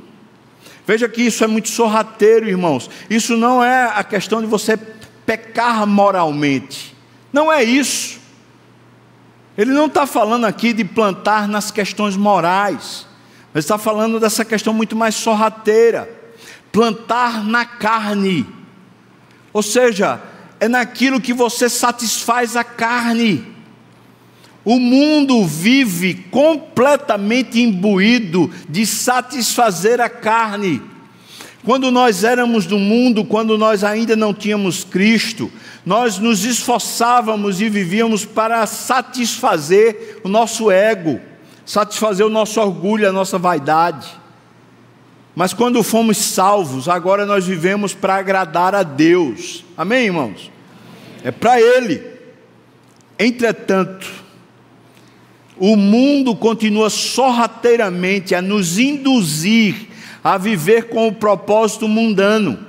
[0.88, 2.90] Veja que isso é muito sorrateiro, irmãos.
[3.10, 6.96] Isso não é a questão de você pecar moralmente.
[7.34, 8.22] Não é isso.
[9.58, 13.06] Ele não está falando aqui de plantar nas questões morais.
[13.54, 16.10] Mas está falando dessa questão muito mais sorrateira.
[16.72, 18.48] Plantar na carne.
[19.52, 20.22] Ou seja,
[20.58, 23.57] é naquilo que você satisfaz a carne.
[24.68, 30.82] O mundo vive completamente imbuído de satisfazer a carne.
[31.64, 35.50] Quando nós éramos do mundo, quando nós ainda não tínhamos Cristo,
[35.86, 41.22] nós nos esforçávamos e vivíamos para satisfazer o nosso ego,
[41.66, 44.10] satisfazer o nosso orgulho, a nossa vaidade.
[45.34, 49.64] Mas quando fomos salvos, agora nós vivemos para agradar a Deus.
[49.78, 50.52] Amém, irmãos?
[51.24, 52.04] É para Ele.
[53.18, 54.27] Entretanto,
[55.60, 59.88] o mundo continua sorrateiramente a nos induzir
[60.24, 62.60] a viver com o propósito mundano.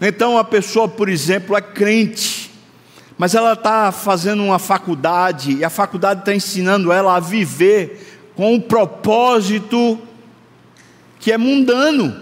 [0.00, 2.50] Então, a pessoa, por exemplo, é crente,
[3.18, 8.54] mas ela está fazendo uma faculdade, e a faculdade está ensinando ela a viver com
[8.54, 10.00] um propósito
[11.18, 12.18] que é mundano.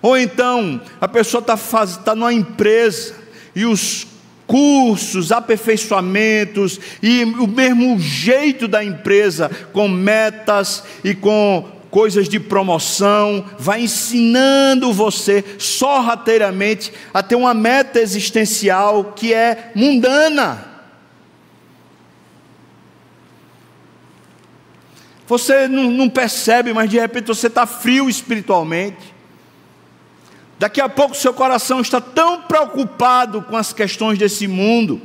[0.00, 1.56] Ou então, a pessoa está
[1.98, 3.14] tá numa empresa
[3.54, 4.06] e os
[4.46, 13.44] cursos, aperfeiçoamentos e o mesmo jeito da empresa, com metas e com coisas de promoção,
[13.56, 20.74] vai ensinando você sorrateiramente a ter uma meta existencial que é mundana.
[25.26, 29.13] Você não, não percebe, mas de repente você está frio espiritualmente.
[30.58, 35.00] Daqui a pouco seu coração está tão preocupado com as questões desse mundo,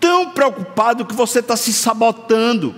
[0.00, 2.74] tão preocupado que você está se sabotando.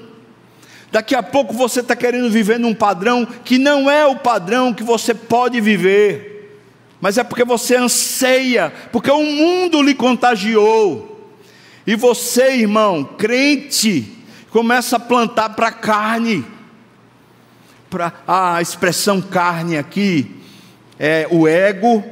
[0.91, 4.83] Daqui a pouco você está querendo viver num padrão que não é o padrão que
[4.83, 6.59] você pode viver,
[7.01, 11.31] mas é porque você anseia, porque o mundo lhe contagiou.
[11.87, 14.19] E você, irmão, crente,
[14.51, 16.45] começa a plantar para carne.
[17.89, 20.40] Pra, a expressão carne aqui
[21.03, 22.05] é o ego,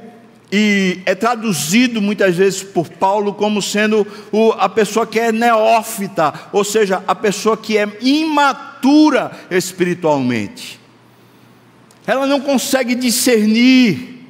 [0.51, 6.33] e é traduzido muitas vezes por Paulo como sendo o, a pessoa que é neófita,
[6.53, 10.81] ou seja, a pessoa que é imatura espiritualmente.
[12.07, 14.24] Ela não consegue discernir,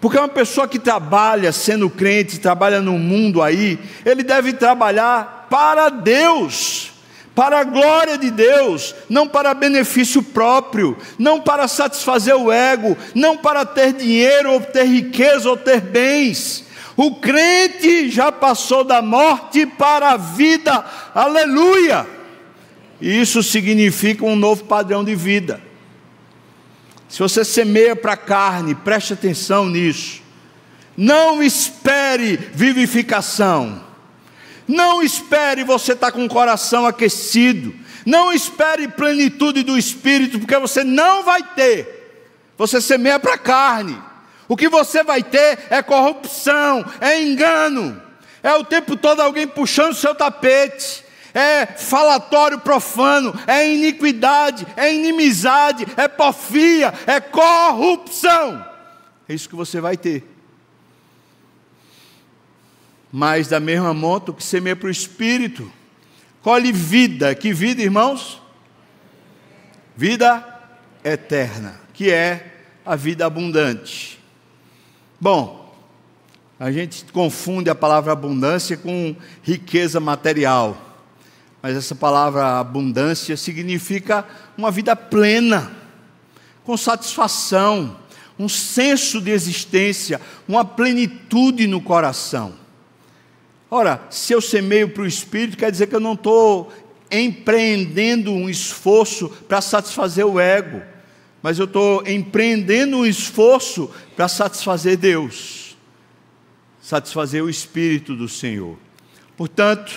[0.00, 5.88] porque uma pessoa que trabalha sendo crente, trabalha no mundo aí, ele deve trabalhar para
[5.88, 6.90] Deus
[7.34, 13.36] para a glória de Deus, não para benefício próprio, não para satisfazer o ego, não
[13.36, 16.64] para ter dinheiro, ou ter riqueza, ou ter bens.
[16.96, 22.06] O crente já passou da morte para a vida, aleluia!
[23.00, 25.62] Isso significa um novo padrão de vida.
[27.08, 30.20] Se você semeia para a carne, preste atenção nisso.
[30.96, 33.89] Não espere vivificação.
[34.70, 37.74] Não espere você estar com o coração aquecido.
[38.06, 42.52] Não espere plenitude do espírito, porque você não vai ter.
[42.56, 44.00] Você semeia para a carne.
[44.46, 48.00] O que você vai ter é corrupção, é engano,
[48.42, 54.92] é o tempo todo alguém puxando o seu tapete, é falatório profano, é iniquidade, é
[54.92, 58.66] inimizade, é porfia, é corrupção.
[59.28, 60.24] É isso que você vai ter.
[63.12, 65.70] Mas da mesma monta, o que semeia para o espírito,
[66.42, 67.34] colhe vida.
[67.34, 68.40] Que vida, irmãos?
[69.96, 70.46] Vida
[71.04, 74.18] eterna, que é a vida abundante.
[75.20, 75.74] Bom,
[76.58, 80.76] a gente confunde a palavra abundância com riqueza material.
[81.62, 85.72] Mas essa palavra abundância significa uma vida plena,
[86.64, 87.96] com satisfação,
[88.38, 92.59] um senso de existência, uma plenitude no coração.
[93.70, 96.72] Ora, se eu semeio para o espírito, quer dizer que eu não estou
[97.10, 100.82] empreendendo um esforço para satisfazer o ego,
[101.42, 105.76] mas eu estou empreendendo um esforço para satisfazer Deus,
[106.82, 108.76] satisfazer o Espírito do Senhor.
[109.36, 109.92] Portanto,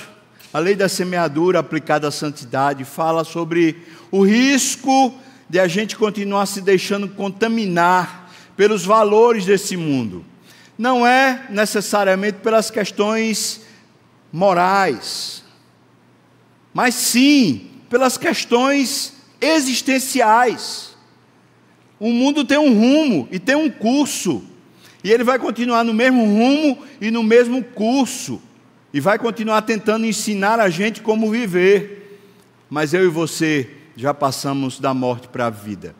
[0.53, 3.77] a lei da semeadura aplicada à santidade fala sobre
[4.11, 5.13] o risco
[5.49, 10.23] de a gente continuar se deixando contaminar pelos valores desse mundo.
[10.77, 13.61] Não é necessariamente pelas questões
[14.31, 15.43] morais,
[16.73, 20.95] mas sim pelas questões existenciais.
[21.99, 24.43] O mundo tem um rumo e tem um curso,
[25.03, 28.41] e ele vai continuar no mesmo rumo e no mesmo curso,
[28.91, 32.19] e vai continuar tentando ensinar a gente como viver.
[32.69, 35.95] Mas eu e você já passamos da morte para a vida.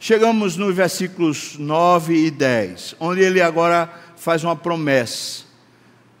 [0.00, 5.42] Chegamos nos versículos 9 e 10, onde ele agora faz uma promessa.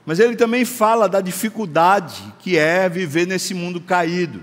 [0.04, 4.42] Mas ele também fala da dificuldade que é viver nesse mundo caído.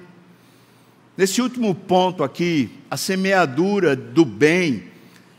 [1.17, 4.85] Nesse último ponto aqui, a semeadura do bem,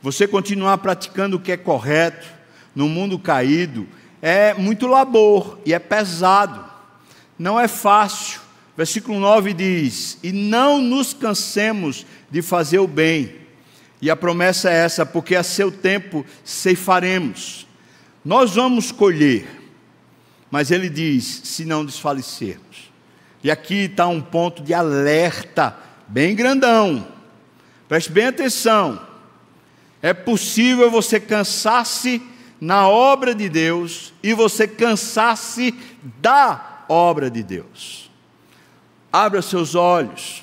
[0.02, 2.26] você continuar praticando o que é correto
[2.74, 3.86] no mundo caído,
[4.20, 6.62] é muito labor e é pesado,
[7.38, 8.40] não é fácil.
[8.76, 13.45] Versículo 9 diz: E não nos cansemos de fazer o bem.
[14.00, 17.66] E a promessa é essa, porque a seu tempo ceifaremos.
[18.24, 19.46] Nós vamos colher,
[20.50, 22.90] mas ele diz: se não desfalecermos.
[23.42, 25.76] E aqui está um ponto de alerta,
[26.08, 27.06] bem grandão.
[27.88, 29.00] Preste bem atenção.
[30.02, 32.20] É possível você cansar-se
[32.60, 35.74] na obra de Deus e você cansar-se
[36.20, 38.10] da obra de Deus.
[39.12, 40.42] Abra seus olhos.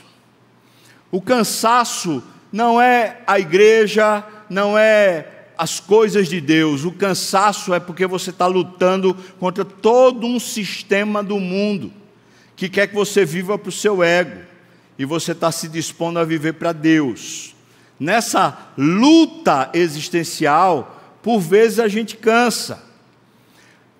[1.11, 2.23] O cansaço
[2.53, 5.27] não é a igreja, não é
[5.57, 6.85] as coisas de Deus.
[6.85, 11.91] O cansaço é porque você está lutando contra todo um sistema do mundo
[12.55, 14.39] que quer que você viva para o seu ego
[14.99, 17.55] e você está se dispondo a viver para Deus.
[17.99, 22.83] Nessa luta existencial, por vezes a gente cansa.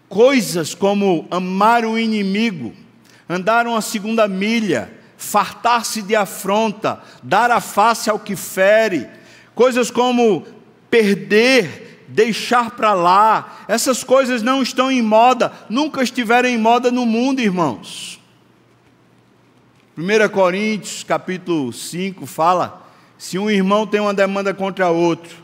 [0.08, 2.72] Coisas como amar o inimigo,
[3.28, 4.94] andar uma segunda milha,
[5.24, 9.08] fartar-se de afronta, dar a face ao que fere,
[9.56, 10.46] coisas como
[10.90, 17.06] perder, deixar para lá, essas coisas não estão em moda, nunca estiveram em moda no
[17.06, 18.20] mundo, irmãos.
[19.98, 22.86] 1 Coríntios, capítulo 5, fala:
[23.18, 25.38] se um irmão tem uma demanda contra outro,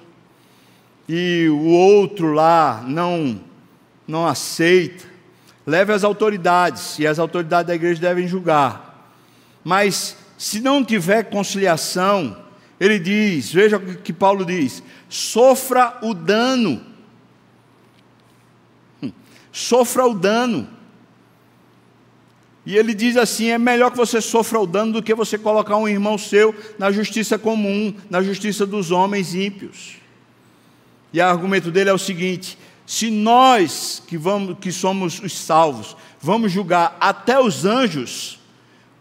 [1.08, 3.40] e o outro lá não,
[4.08, 5.06] não aceita,
[5.66, 8.89] leve às autoridades, e as autoridades da igreja devem julgar.
[9.64, 12.38] Mas se não tiver conciliação,
[12.80, 16.82] ele diz, veja o que Paulo diz: sofra o dano.
[19.04, 19.12] Hum,
[19.52, 20.68] sofra o dano.
[22.66, 25.76] E ele diz assim: é melhor que você sofra o dano do que você colocar
[25.76, 29.96] um irmão seu na justiça comum, na justiça dos homens ímpios.
[31.12, 35.98] E o argumento dele é o seguinte: se nós que, vamos, que somos os salvos,
[36.22, 38.39] vamos julgar até os anjos,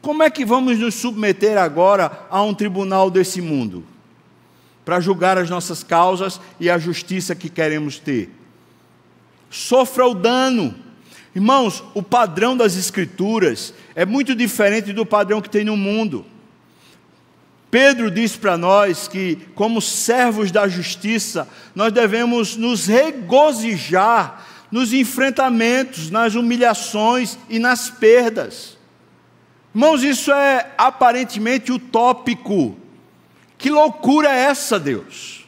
[0.08, 3.84] como é que vamos nos submeter agora a um tribunal desse mundo?
[4.82, 8.30] Para julgar as nossas causas e a justiça que queremos ter.
[9.50, 10.74] Sofra o dano
[11.34, 16.24] Irmãos, o padrão das Escrituras é muito diferente do padrão que tem no mundo.
[17.70, 24.42] Pedro diz para nós que, como servos da justiça, nós devemos nos regozijar
[24.72, 28.77] nos enfrentamentos, nas humilhações e nas perdas.
[29.78, 32.76] Irmãos, isso é aparentemente utópico.
[33.56, 35.46] Que loucura é essa, Deus?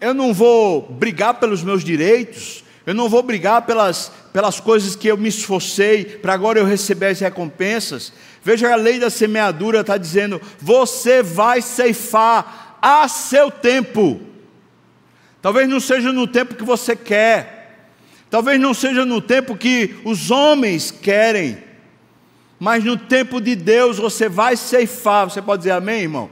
[0.00, 5.08] Eu não vou brigar pelos meus direitos, eu não vou brigar pelas, pelas coisas que
[5.08, 8.12] eu me esforcei para agora eu receber as recompensas.
[8.40, 14.20] Veja a lei da semeadura está dizendo: você vai ceifar a seu tempo.
[15.42, 17.88] Talvez não seja no tempo que você quer,
[18.30, 21.73] talvez não seja no tempo que os homens querem,
[22.64, 25.28] mas no tempo de Deus você vai ceifar.
[25.28, 26.30] Você pode dizer amém, irmão?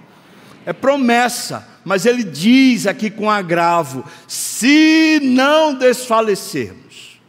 [0.65, 7.21] É promessa mas ele diz aqui com agravo: se não desfalecermos,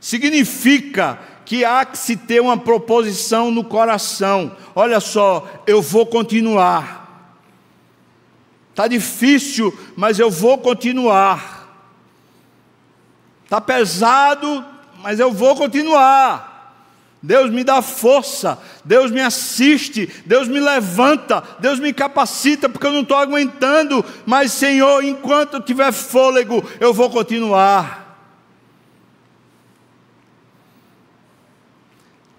[0.00, 4.56] significa que há que se ter uma proposição no coração.
[4.74, 7.00] Olha só, eu vou continuar.
[8.70, 11.60] Está difícil, mas eu vou continuar.
[13.44, 14.64] Está pesado,
[15.02, 16.51] mas eu vou continuar.
[17.22, 22.92] Deus me dá força, Deus me assiste, Deus me levanta, Deus me capacita, porque eu
[22.92, 28.02] não estou aguentando, mas Senhor, enquanto eu tiver fôlego, eu vou continuar.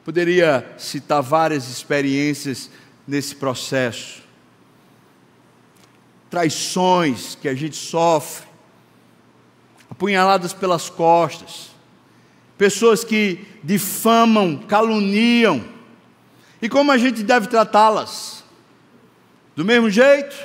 [0.04, 2.70] Poderia citar várias experiências
[3.08, 4.22] nesse processo,
[6.30, 8.46] traições que a gente sofre,
[9.90, 11.73] apunhaladas pelas costas,
[12.58, 15.64] pessoas que difamam, caluniam.
[16.62, 18.44] E como a gente deve tratá-las?
[19.56, 20.36] Do mesmo jeito?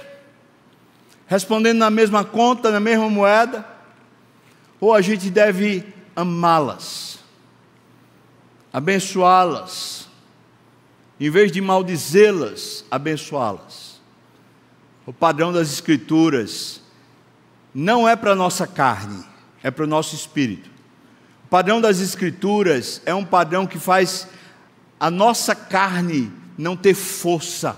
[1.27, 3.67] Respondendo na mesma conta, na mesma moeda?
[4.81, 5.85] Ou a gente deve
[6.15, 7.19] amá-las,
[8.73, 10.09] abençoá-las,
[11.21, 14.01] em vez de maldizê-las, abençoá-las?
[15.07, 16.81] O padrão das Escrituras
[17.75, 19.25] não é para a nossa carne,
[19.63, 20.78] é para o nosso espírito.
[21.49, 24.29] O padrão das Escrituras é um padrão que faz
[25.01, 27.75] a nossa carne não ter força.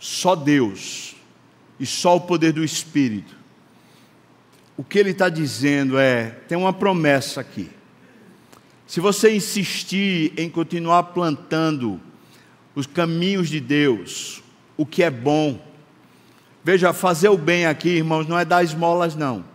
[0.00, 1.14] Só Deus
[1.78, 3.36] e só o poder do Espírito.
[4.76, 7.70] O que ele está dizendo é: tem uma promessa aqui.
[8.84, 12.00] Se você insistir em continuar plantando
[12.74, 14.42] os caminhos de Deus,
[14.76, 15.64] o que é bom,
[16.64, 19.53] veja, fazer o bem aqui, irmãos, não é dar esmolas, não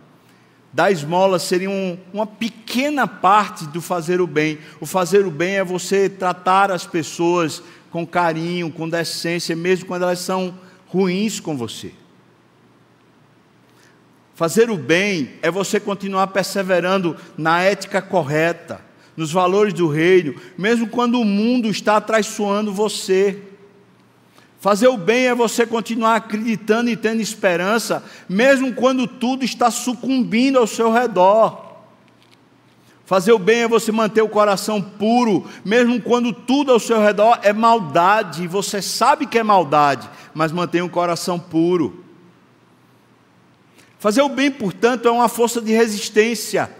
[0.72, 4.58] Dar esmola seria um, uma pequena parte do fazer o bem.
[4.80, 10.02] O fazer o bem é você tratar as pessoas com carinho, com decência, mesmo quando
[10.02, 10.54] elas são
[10.86, 11.92] ruins com você.
[14.34, 18.80] Fazer o bem é você continuar perseverando na ética correta,
[19.16, 23.49] nos valores do reino, mesmo quando o mundo está atraiçoando você.
[24.60, 30.58] Fazer o bem é você continuar acreditando e tendo esperança, mesmo quando tudo está sucumbindo
[30.58, 31.78] ao seu redor.
[33.06, 37.38] Fazer o bem é você manter o coração puro, mesmo quando tudo ao seu redor
[37.42, 42.04] é maldade, você sabe que é maldade, mas mantém o coração puro.
[43.98, 46.70] Fazer o bem, portanto, é uma força de resistência.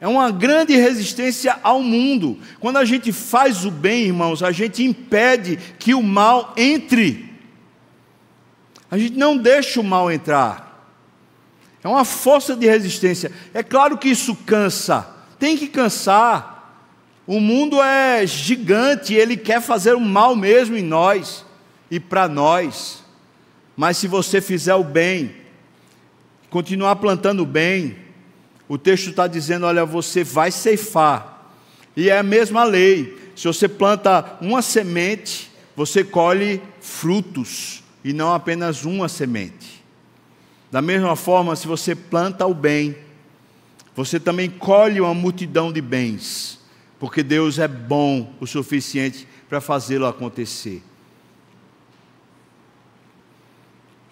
[0.00, 2.38] É uma grande resistência ao mundo.
[2.60, 7.32] Quando a gente faz o bem, irmãos, a gente impede que o mal entre.
[8.90, 10.66] A gente não deixa o mal entrar.
[11.82, 13.32] É uma força de resistência.
[13.54, 15.08] É claro que isso cansa.
[15.38, 16.84] Tem que cansar.
[17.26, 21.44] O mundo é gigante, ele quer fazer o mal mesmo em nós
[21.90, 23.02] e para nós.
[23.76, 25.34] Mas se você fizer o bem,
[26.50, 28.05] continuar plantando o bem,
[28.68, 31.50] o texto está dizendo: olha, você vai ceifar.
[31.96, 33.16] E é a mesma lei.
[33.34, 39.84] Se você planta uma semente, você colhe frutos, e não apenas uma semente.
[40.70, 42.96] Da mesma forma, se você planta o bem,
[43.94, 46.60] você também colhe uma multidão de bens,
[46.98, 50.82] porque Deus é bom o suficiente para fazê-lo acontecer.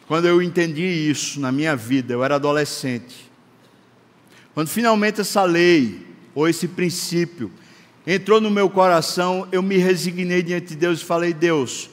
[0.06, 3.23] Quando eu entendi isso na minha vida, eu era adolescente.
[4.54, 7.50] Quando finalmente essa lei, ou esse princípio,
[8.06, 11.90] entrou no meu coração, eu me resignei diante de Deus e falei: Deus,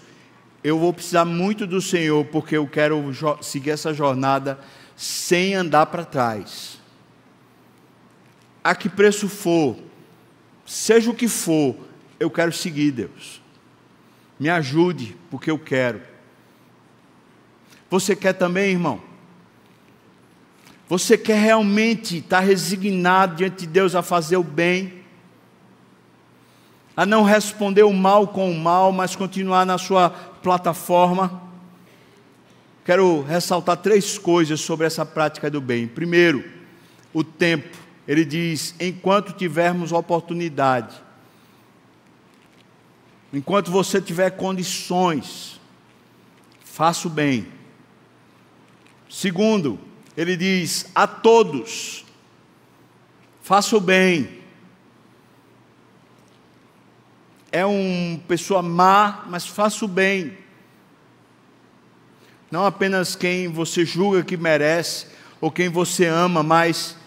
[0.64, 4.60] eu vou precisar muito do Senhor, porque eu quero seguir essa jornada
[4.96, 6.80] sem andar para trás.
[8.64, 9.76] A que preço for,
[10.64, 11.76] seja o que for,
[12.20, 13.42] eu quero seguir, Deus.
[14.40, 16.02] Me ajude, porque eu quero.
[17.90, 19.11] Você quer também, irmão?
[20.92, 25.02] Você quer realmente estar resignado diante de Deus a fazer o bem?
[26.98, 31.44] A não responder o mal com o mal, mas continuar na sua plataforma?
[32.84, 35.88] Quero ressaltar três coisas sobre essa prática do bem.
[35.88, 36.44] Primeiro,
[37.14, 37.78] o tempo.
[38.06, 41.02] Ele diz: enquanto tivermos oportunidade,
[43.32, 45.58] enquanto você tiver condições,
[46.66, 47.48] faça o bem.
[49.10, 49.80] Segundo,
[50.16, 52.06] ele diz a todos:
[53.42, 54.42] faça o bem.
[57.52, 60.38] É uma pessoa má, mas faça o bem.
[62.50, 65.08] Não apenas quem você julga que merece,
[65.40, 66.98] ou quem você ama, mas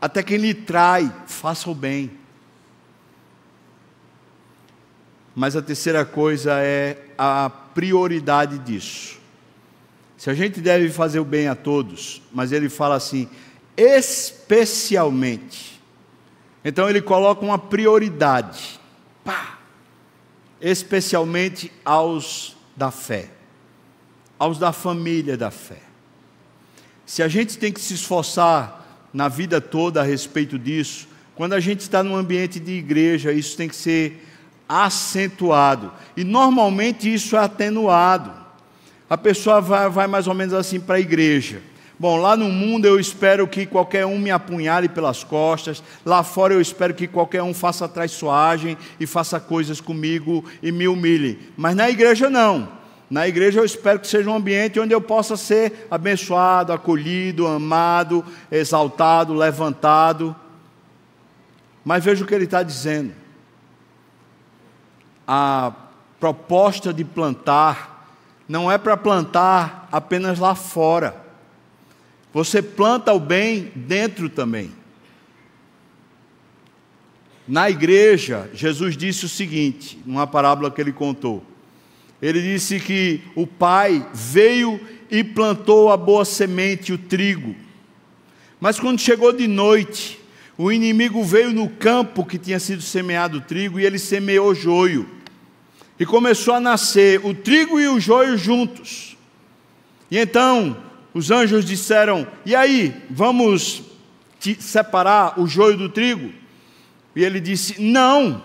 [0.00, 2.10] até quem lhe trai, faça o bem.
[5.34, 9.15] Mas a terceira coisa é a prioridade disso.
[10.16, 13.28] Se a gente deve fazer o bem a todos, mas ele fala assim,
[13.76, 15.80] especialmente.
[16.64, 18.80] Então ele coloca uma prioridade.
[19.24, 19.58] Pá!
[20.60, 23.30] Especialmente aos da fé,
[24.38, 25.82] aos da família da fé.
[27.04, 31.60] Se a gente tem que se esforçar na vida toda a respeito disso, quando a
[31.60, 34.26] gente está num ambiente de igreja, isso tem que ser
[34.66, 35.92] acentuado.
[36.16, 38.45] E normalmente isso é atenuado
[39.08, 41.62] a pessoa vai, vai mais ou menos assim para a igreja.
[41.98, 46.52] Bom, lá no mundo eu espero que qualquer um me apunhale pelas costas, lá fora
[46.52, 51.38] eu espero que qualquer um faça traiçoagem e faça coisas comigo e me humilhe.
[51.56, 52.76] Mas na igreja não.
[53.08, 58.22] Na igreja eu espero que seja um ambiente onde eu possa ser abençoado, acolhido, amado,
[58.50, 60.36] exaltado, levantado.
[61.82, 63.14] Mas veja o que ele está dizendo.
[65.26, 65.72] A
[66.18, 67.95] proposta de plantar
[68.48, 71.24] não é para plantar apenas lá fora.
[72.32, 74.70] Você planta o bem dentro também.
[77.48, 81.42] Na igreja, Jesus disse o seguinte, numa parábola que ele contou.
[82.20, 84.80] Ele disse que o pai veio
[85.10, 87.54] e plantou a boa semente, o trigo.
[88.58, 90.18] Mas quando chegou de noite,
[90.58, 95.15] o inimigo veio no campo que tinha sido semeado o trigo e ele semeou joio.
[95.98, 99.16] E começou a nascer o trigo e o joio juntos.
[100.10, 100.76] E então
[101.14, 103.82] os anjos disseram: E aí, vamos
[104.60, 106.32] separar o joio do trigo?
[107.14, 108.44] E ele disse: Não,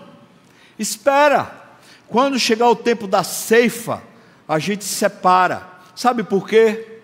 [0.78, 1.60] espera.
[2.08, 4.02] Quando chegar o tempo da ceifa,
[4.46, 5.66] a gente separa.
[5.94, 7.00] Sabe por quê?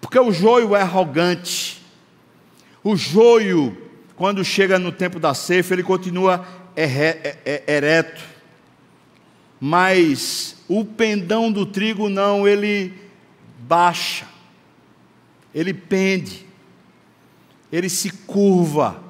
[0.00, 1.82] Porque o joio é arrogante.
[2.82, 3.76] O joio,
[4.16, 6.46] quando chega no tempo da ceifa, ele continua
[7.66, 8.33] ereto.
[9.66, 12.92] Mas o pendão do trigo não, ele
[13.60, 14.26] baixa.
[15.54, 16.44] Ele pende.
[17.72, 19.02] Ele se curva.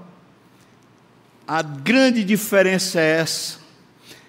[1.45, 3.59] A grande diferença é essa.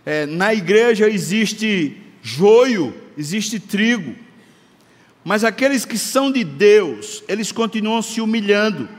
[0.04, 4.16] É, na igreja existe joio, existe trigo.
[5.24, 8.90] Mas aqueles que são de Deus, eles continuam se humilhando,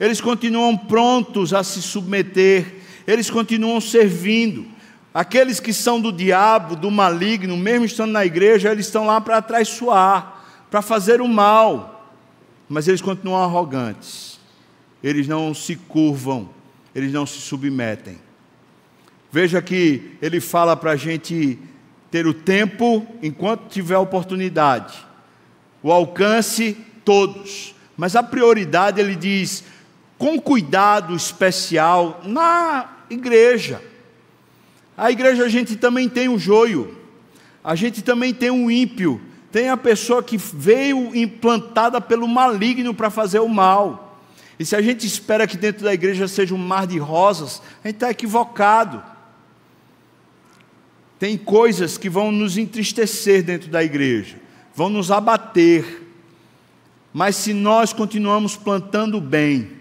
[0.00, 4.71] eles continuam prontos a se submeter, eles continuam servindo.
[5.14, 9.42] Aqueles que são do diabo, do maligno, mesmo estando na igreja, eles estão lá para
[9.42, 12.14] traiçoar, para fazer o mal,
[12.68, 14.40] mas eles continuam arrogantes,
[15.02, 16.48] eles não se curvam,
[16.94, 18.18] eles não se submetem.
[19.30, 21.58] Veja que ele fala para a gente
[22.10, 25.12] ter o tempo enquanto tiver oportunidade
[25.82, 29.64] o alcance todos, mas a prioridade ele diz
[30.16, 33.82] com cuidado especial na igreja.
[35.02, 36.96] A igreja a gente também tem o joio,
[37.64, 43.10] a gente também tem o ímpio, tem a pessoa que veio implantada pelo maligno para
[43.10, 44.20] fazer o mal.
[44.58, 47.88] E se a gente espera que dentro da igreja seja um mar de rosas, a
[47.88, 49.02] gente está equivocado.
[51.18, 54.42] Tem coisas que vão nos entristecer dentro da igreja
[54.74, 56.02] vão nos abater.
[57.12, 59.72] Mas se nós continuamos plantando bem,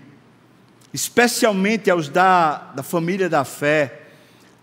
[0.93, 4.00] especialmente aos da, da família da fé,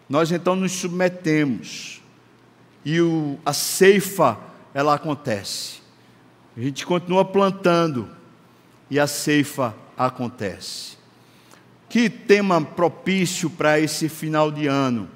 [0.09, 2.01] nós então nos submetemos
[2.85, 4.39] e o, a ceifa
[4.73, 5.81] ela acontece.
[6.57, 8.09] A gente continua plantando
[8.91, 10.97] e a ceifa acontece.
[11.89, 15.09] Que tema propício para esse final de ano.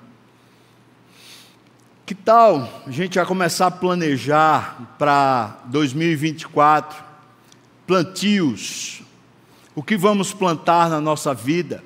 [2.04, 7.02] Que tal a gente já começar a planejar para 2024
[7.86, 9.02] plantios?
[9.74, 11.82] O que vamos plantar na nossa vida?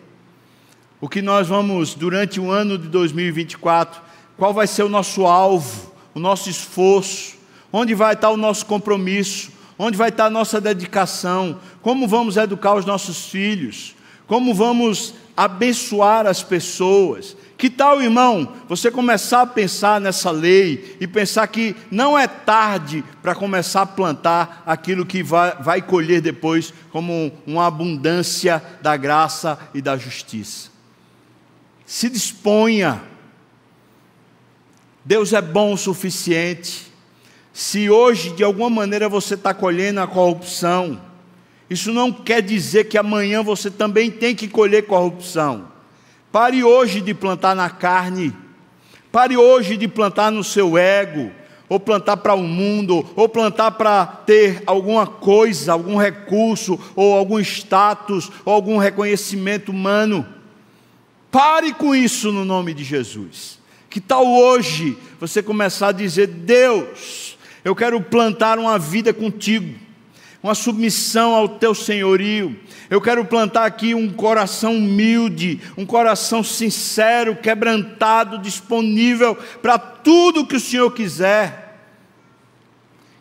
[0.99, 4.01] O que nós vamos, durante o ano de 2024,
[4.37, 7.37] qual vai ser o nosso alvo, o nosso esforço?
[7.71, 9.51] Onde vai estar o nosso compromisso?
[9.79, 11.61] Onde vai estar a nossa dedicação?
[11.83, 13.95] Como vamos educar os nossos filhos?
[14.27, 17.37] Como vamos abençoar as pessoas?
[17.59, 23.05] Que tal, irmão, você começar a pensar nessa lei e pensar que não é tarde
[23.23, 29.59] para começar a plantar aquilo que vai, vai colher depois como uma abundância da graça
[29.75, 30.76] e da justiça?
[31.87, 33.01] Se disponha.
[35.05, 36.93] Deus é bom o suficiente.
[37.53, 41.01] Se hoje, de alguma maneira, você está colhendo a corrupção,
[41.71, 45.69] isso não quer dizer que amanhã você também tem que colher corrupção.
[46.31, 48.35] Pare hoje de plantar na carne.
[49.11, 51.33] Pare hoje de plantar no seu ego,
[51.69, 57.17] ou plantar para o um mundo, ou plantar para ter alguma coisa, algum recurso, ou
[57.17, 60.36] algum status, ou algum reconhecimento humano.
[61.31, 63.59] Pare com isso no nome de Jesus.
[63.91, 69.87] Que tal hoje você começar a dizer: Deus, eu quero plantar uma vida contigo
[70.47, 72.57] uma submissão ao teu senhorio.
[72.89, 80.55] Eu quero plantar aqui um coração humilde, um coração sincero, quebrantado, disponível para tudo que
[80.55, 81.81] o Senhor quiser.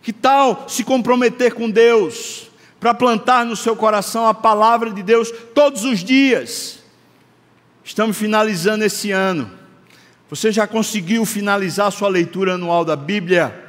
[0.03, 5.32] Que tal se comprometer com Deus, para plantar no seu coração a palavra de Deus
[5.56, 6.84] todos os dias?
[7.86, 9.49] Estamos finalizando esse ano.
[10.27, 13.63] Você já conseguiu finalizar a sua leitura anual da Bíblia?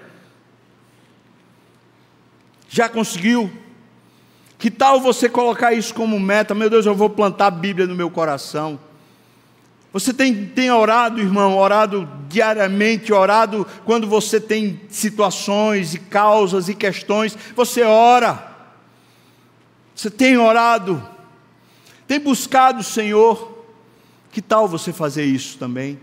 [2.67, 3.53] Já conseguiu?
[4.59, 6.55] Que tal você colocar isso como meta?
[6.55, 8.81] Meu Deus, eu vou plantar a Bíblia no meu coração.
[9.93, 16.75] Você tem, tem orado, irmão, orado diariamente, orado quando você tem situações e causas e
[16.75, 18.57] questões, você ora.
[19.95, 21.07] Você tem orado,
[22.09, 23.56] tem buscado o Senhor.
[24.37, 25.99] Que tal você fazer isso também?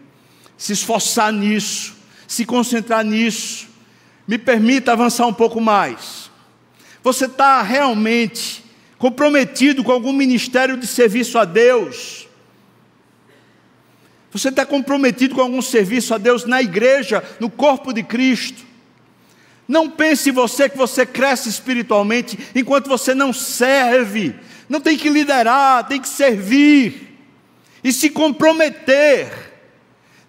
[0.58, 1.96] Se esforçar nisso,
[2.28, 3.68] se concentrar nisso.
[4.28, 6.32] Me permita avançar um pouco mais.
[7.04, 8.66] Você está realmente
[8.98, 12.28] comprometido com algum ministério de serviço a Deus?
[14.32, 18.64] Você está comprometido com algum serviço a Deus na igreja, no corpo de Cristo?
[19.68, 24.34] Não pense você que você cresce espiritualmente enquanto você não serve.
[24.68, 27.13] Não tem que liderar, tem que servir
[27.84, 29.52] e se comprometer.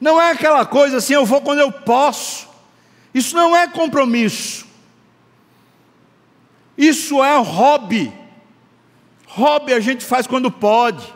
[0.01, 2.49] Não é aquela coisa assim, eu vou quando eu posso.
[3.15, 4.67] Isso não é compromisso.
[6.77, 8.13] Isso é hobby.
[9.27, 11.15] Hobby a gente faz quando pode.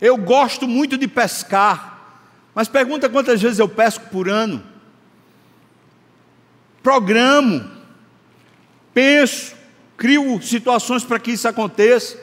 [0.00, 1.98] Eu gosto muito de pescar.
[2.54, 4.62] Mas pergunta quantas vezes eu pesco por ano.
[6.82, 7.68] Programo,
[8.94, 9.54] penso,
[9.96, 12.18] crio situações para que isso aconteça.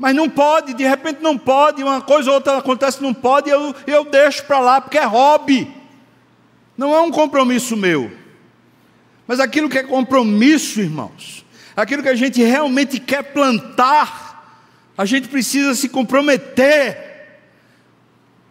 [0.00, 3.74] Mas não pode, de repente não pode, uma coisa ou outra acontece, não pode, eu,
[3.86, 5.70] eu deixo para lá, porque é hobby.
[6.74, 8.10] Não é um compromisso meu.
[9.26, 11.44] Mas aquilo que é compromisso, irmãos,
[11.76, 14.64] aquilo que a gente realmente quer plantar,
[14.96, 17.38] a gente precisa se comprometer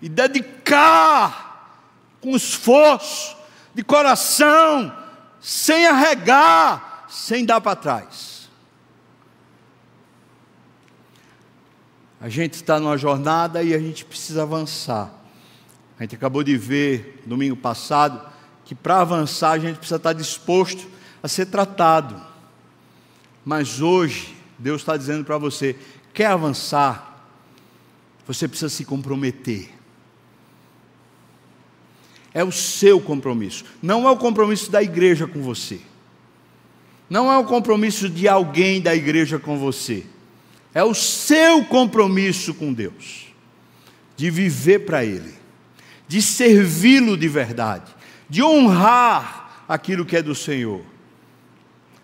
[0.04, 1.80] e dedicar
[2.22, 3.36] com esforço,
[3.74, 4.96] de coração,
[5.42, 8.29] sem arregar, sem dar para trás.
[12.22, 15.14] A gente está numa jornada e a gente precisa avançar.
[15.98, 18.30] A gente acabou de ver domingo passado
[18.66, 20.88] que para avançar a gente precisa estar disposto
[21.24, 22.22] a ser tratado.
[23.46, 25.76] Mas hoje, Deus está dizendo para você:
[26.14, 27.26] quer avançar?
[28.28, 29.70] Você precisa se comprometer.
[32.34, 35.82] É o seu compromisso, não é o compromisso da igreja com você,
[37.10, 40.06] não é o compromisso de alguém da igreja com você
[40.74, 43.28] é o seu compromisso com Deus,
[44.16, 45.34] de viver para Ele,
[46.08, 47.96] de servi-lo de verdade,
[48.30, 50.82] de honrar aquilo que é do Senhor.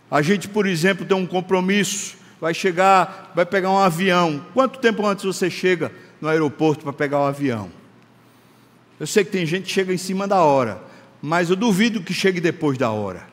[0.09, 4.45] A gente, por exemplo, tem um compromisso, vai chegar, vai pegar um avião.
[4.53, 5.91] Quanto tempo antes você chega
[6.21, 7.71] no aeroporto para pegar o avião?
[8.99, 10.81] Eu sei que tem gente que chega em cima da hora,
[11.21, 13.27] mas eu duvido que chegue depois da hora.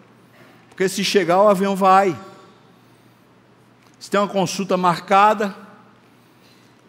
[0.68, 2.18] Porque se chegar, o avião vai
[4.03, 5.55] você tem uma consulta marcada,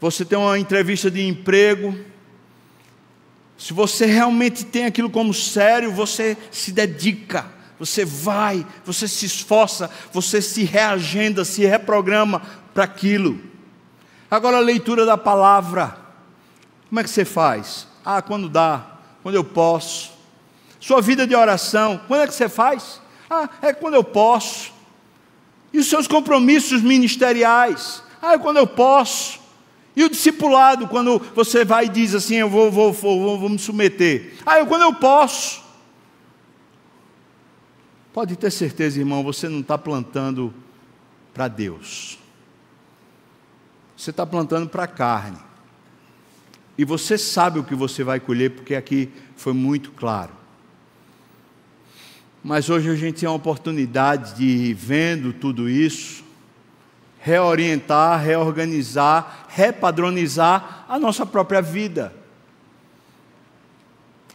[0.02, 1.96] você tem uma entrevista de emprego.
[3.56, 7.46] Se você realmente tem aquilo como sério, você se dedica,
[7.78, 12.42] você vai, você se esforça, você se reagenda, se reprograma
[12.74, 13.40] para aquilo.
[14.30, 15.96] Agora a leitura da palavra,
[16.90, 17.88] como é que você faz?
[18.04, 18.88] Ah, quando dá,
[19.22, 20.14] quando eu posso.
[20.80, 23.00] Sua vida de oração, quando é que você faz?
[23.30, 24.73] Ah, é quando eu posso.
[25.74, 28.04] E os seus compromissos ministeriais?
[28.22, 29.42] Ah, quando eu posso.
[29.96, 33.60] E o discipulado, quando você vai e diz assim, eu vou, vou, vou, vou me
[33.60, 34.34] submeter.
[34.46, 35.62] Ah, é quando eu posso.
[38.14, 40.54] Pode ter certeza, irmão, você não está plantando
[41.34, 42.20] para Deus.
[43.98, 45.40] Você está plantando para a carne.
[46.78, 50.43] E você sabe o que você vai colher, porque aqui foi muito claro.
[52.44, 56.26] Mas hoje a gente tem a oportunidade de, vendo tudo isso,
[57.20, 62.14] reorientar, reorganizar, repadronizar a nossa própria vida.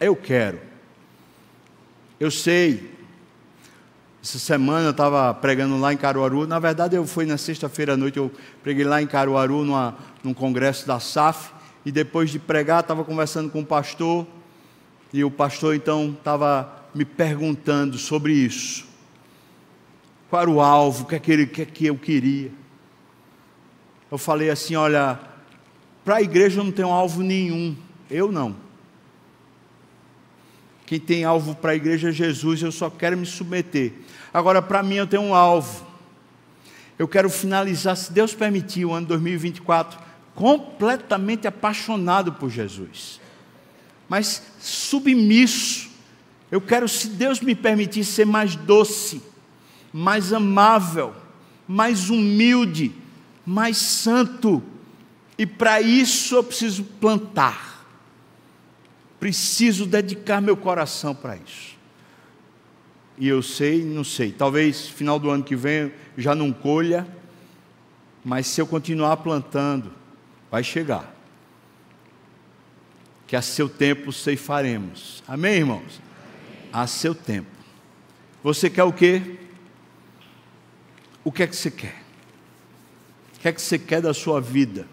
[0.01, 0.59] Eu quero.
[2.19, 2.97] Eu sei.
[4.23, 6.47] Essa semana eu estava pregando lá em Caruaru.
[6.47, 8.33] Na verdade, eu fui na sexta-feira à noite, eu
[8.63, 11.53] preguei lá em Caruaru, numa, num congresso da SAF.
[11.85, 14.27] E depois de pregar, estava conversando com o pastor.
[15.13, 18.85] E o pastor então estava me perguntando sobre isso.
[20.29, 22.51] Qual era o alvo, o que é que, que, é que eu queria.
[24.11, 25.21] Eu falei assim: olha,
[26.05, 27.77] para a igreja eu não tenho alvo nenhum,
[28.11, 28.57] eu não.
[30.87, 33.93] Quem tem alvo para a igreja é Jesus, eu só quero me submeter.
[34.35, 35.87] Agora, para mim, eu tenho um alvo.
[36.99, 40.01] Eu quero finalizar, se Deus permitir, o ano 2024
[40.35, 43.21] completamente apaixonado por Jesus,
[44.09, 45.88] mas submisso
[46.51, 49.23] eu quero, se Deus me permitir, ser mais doce,
[49.93, 51.15] mais amável,
[51.67, 52.93] mais humilde,
[53.45, 54.63] mais santo.
[55.37, 57.87] E para isso eu preciso plantar.
[59.21, 61.77] Preciso dedicar meu coração para isso.
[63.19, 67.07] E eu sei, não sei, talvez final do ano que vem já não colha,
[68.25, 69.93] mas se eu continuar plantando,
[70.51, 71.15] vai chegar.
[73.27, 75.23] Que a seu tempo ceifaremos.
[75.27, 76.08] Amém, irmãos?
[76.73, 77.51] A seu tempo.
[78.43, 79.39] Você quer o quê?
[81.25, 82.03] O que é que você quer?
[83.37, 84.87] O que é que você quer da sua vida?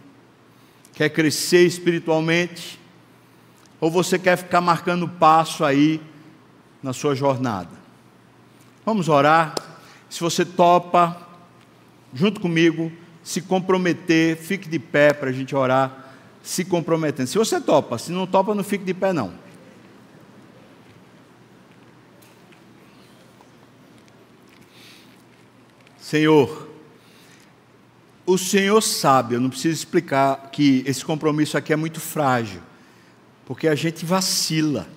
[0.94, 2.80] Quer crescer espiritualmente?
[3.80, 6.02] Ou você quer ficar marcando passo aí
[6.82, 7.72] na sua jornada?
[8.86, 9.56] Vamos orar.
[10.10, 11.28] Se você topa,
[12.14, 12.92] junto comigo,
[13.24, 16.14] se comprometer, fique de pé para a gente orar,
[16.44, 17.28] se comprometendo.
[17.28, 19.45] Se você topa, se não topa, não fique de pé, não.
[26.06, 26.70] Senhor,
[28.28, 32.62] o Senhor sabe, eu não preciso explicar que esse compromisso aqui é muito frágil,
[33.44, 34.88] porque a gente vacila.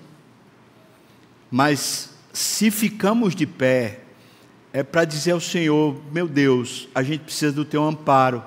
[1.50, 4.00] Mas se ficamos de pé,
[4.70, 8.44] é para dizer ao Senhor: meu Deus, a gente precisa do teu amparo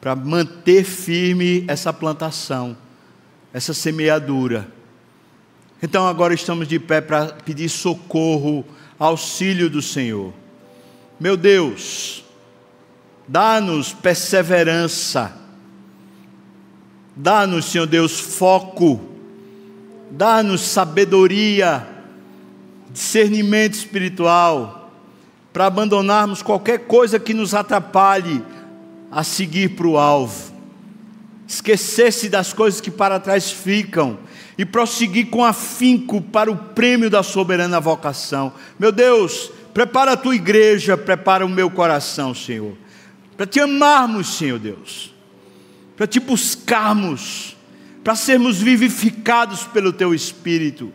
[0.00, 2.76] para manter firme essa plantação,
[3.52, 4.66] essa semeadura.
[5.80, 8.64] Então agora estamos de pé para pedir socorro,
[8.98, 10.34] auxílio do Senhor.
[11.20, 12.24] Meu Deus,
[13.30, 15.32] Dá-nos perseverança.
[17.14, 19.00] Dá-nos, Senhor Deus, foco.
[20.10, 21.86] Dá-nos sabedoria,
[22.90, 24.90] discernimento espiritual,
[25.52, 28.44] para abandonarmos qualquer coisa que nos atrapalhe
[29.12, 30.52] a seguir para o alvo.
[31.46, 34.18] Esquecer-se das coisas que para trás ficam
[34.58, 38.52] e prosseguir com afinco para o prêmio da soberana vocação.
[38.76, 42.76] Meu Deus, prepara a tua igreja, prepara o meu coração, Senhor
[43.40, 45.14] para te amarmos, Senhor Deus,
[45.96, 47.56] para te buscarmos,
[48.04, 50.92] para sermos vivificados pelo teu Espírito.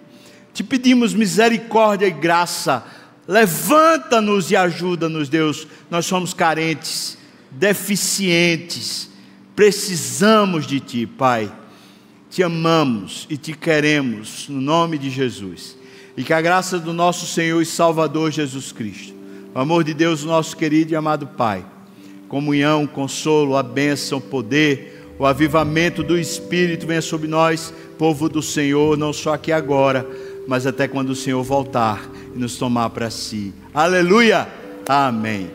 [0.53, 2.85] Te pedimos misericórdia e graça,
[3.27, 5.67] levanta-nos e ajuda-nos, Deus.
[5.89, 7.17] Nós somos carentes,
[7.49, 9.09] deficientes,
[9.55, 11.51] precisamos de Ti, Pai.
[12.29, 15.74] Te amamos e te queremos, no nome de Jesus.
[16.17, 19.13] E que a graça do nosso Senhor e Salvador Jesus Cristo,
[19.53, 21.65] o amor de Deus, nosso querido e amado Pai
[22.27, 28.41] comunhão, consolo, a bênção, o poder, o avivamento do Espírito venha sobre nós, povo do
[28.41, 30.05] Senhor, não só aqui agora,
[30.47, 33.53] mas até quando o Senhor voltar e nos tomar para si.
[33.73, 34.47] Aleluia!
[34.87, 35.49] Amém.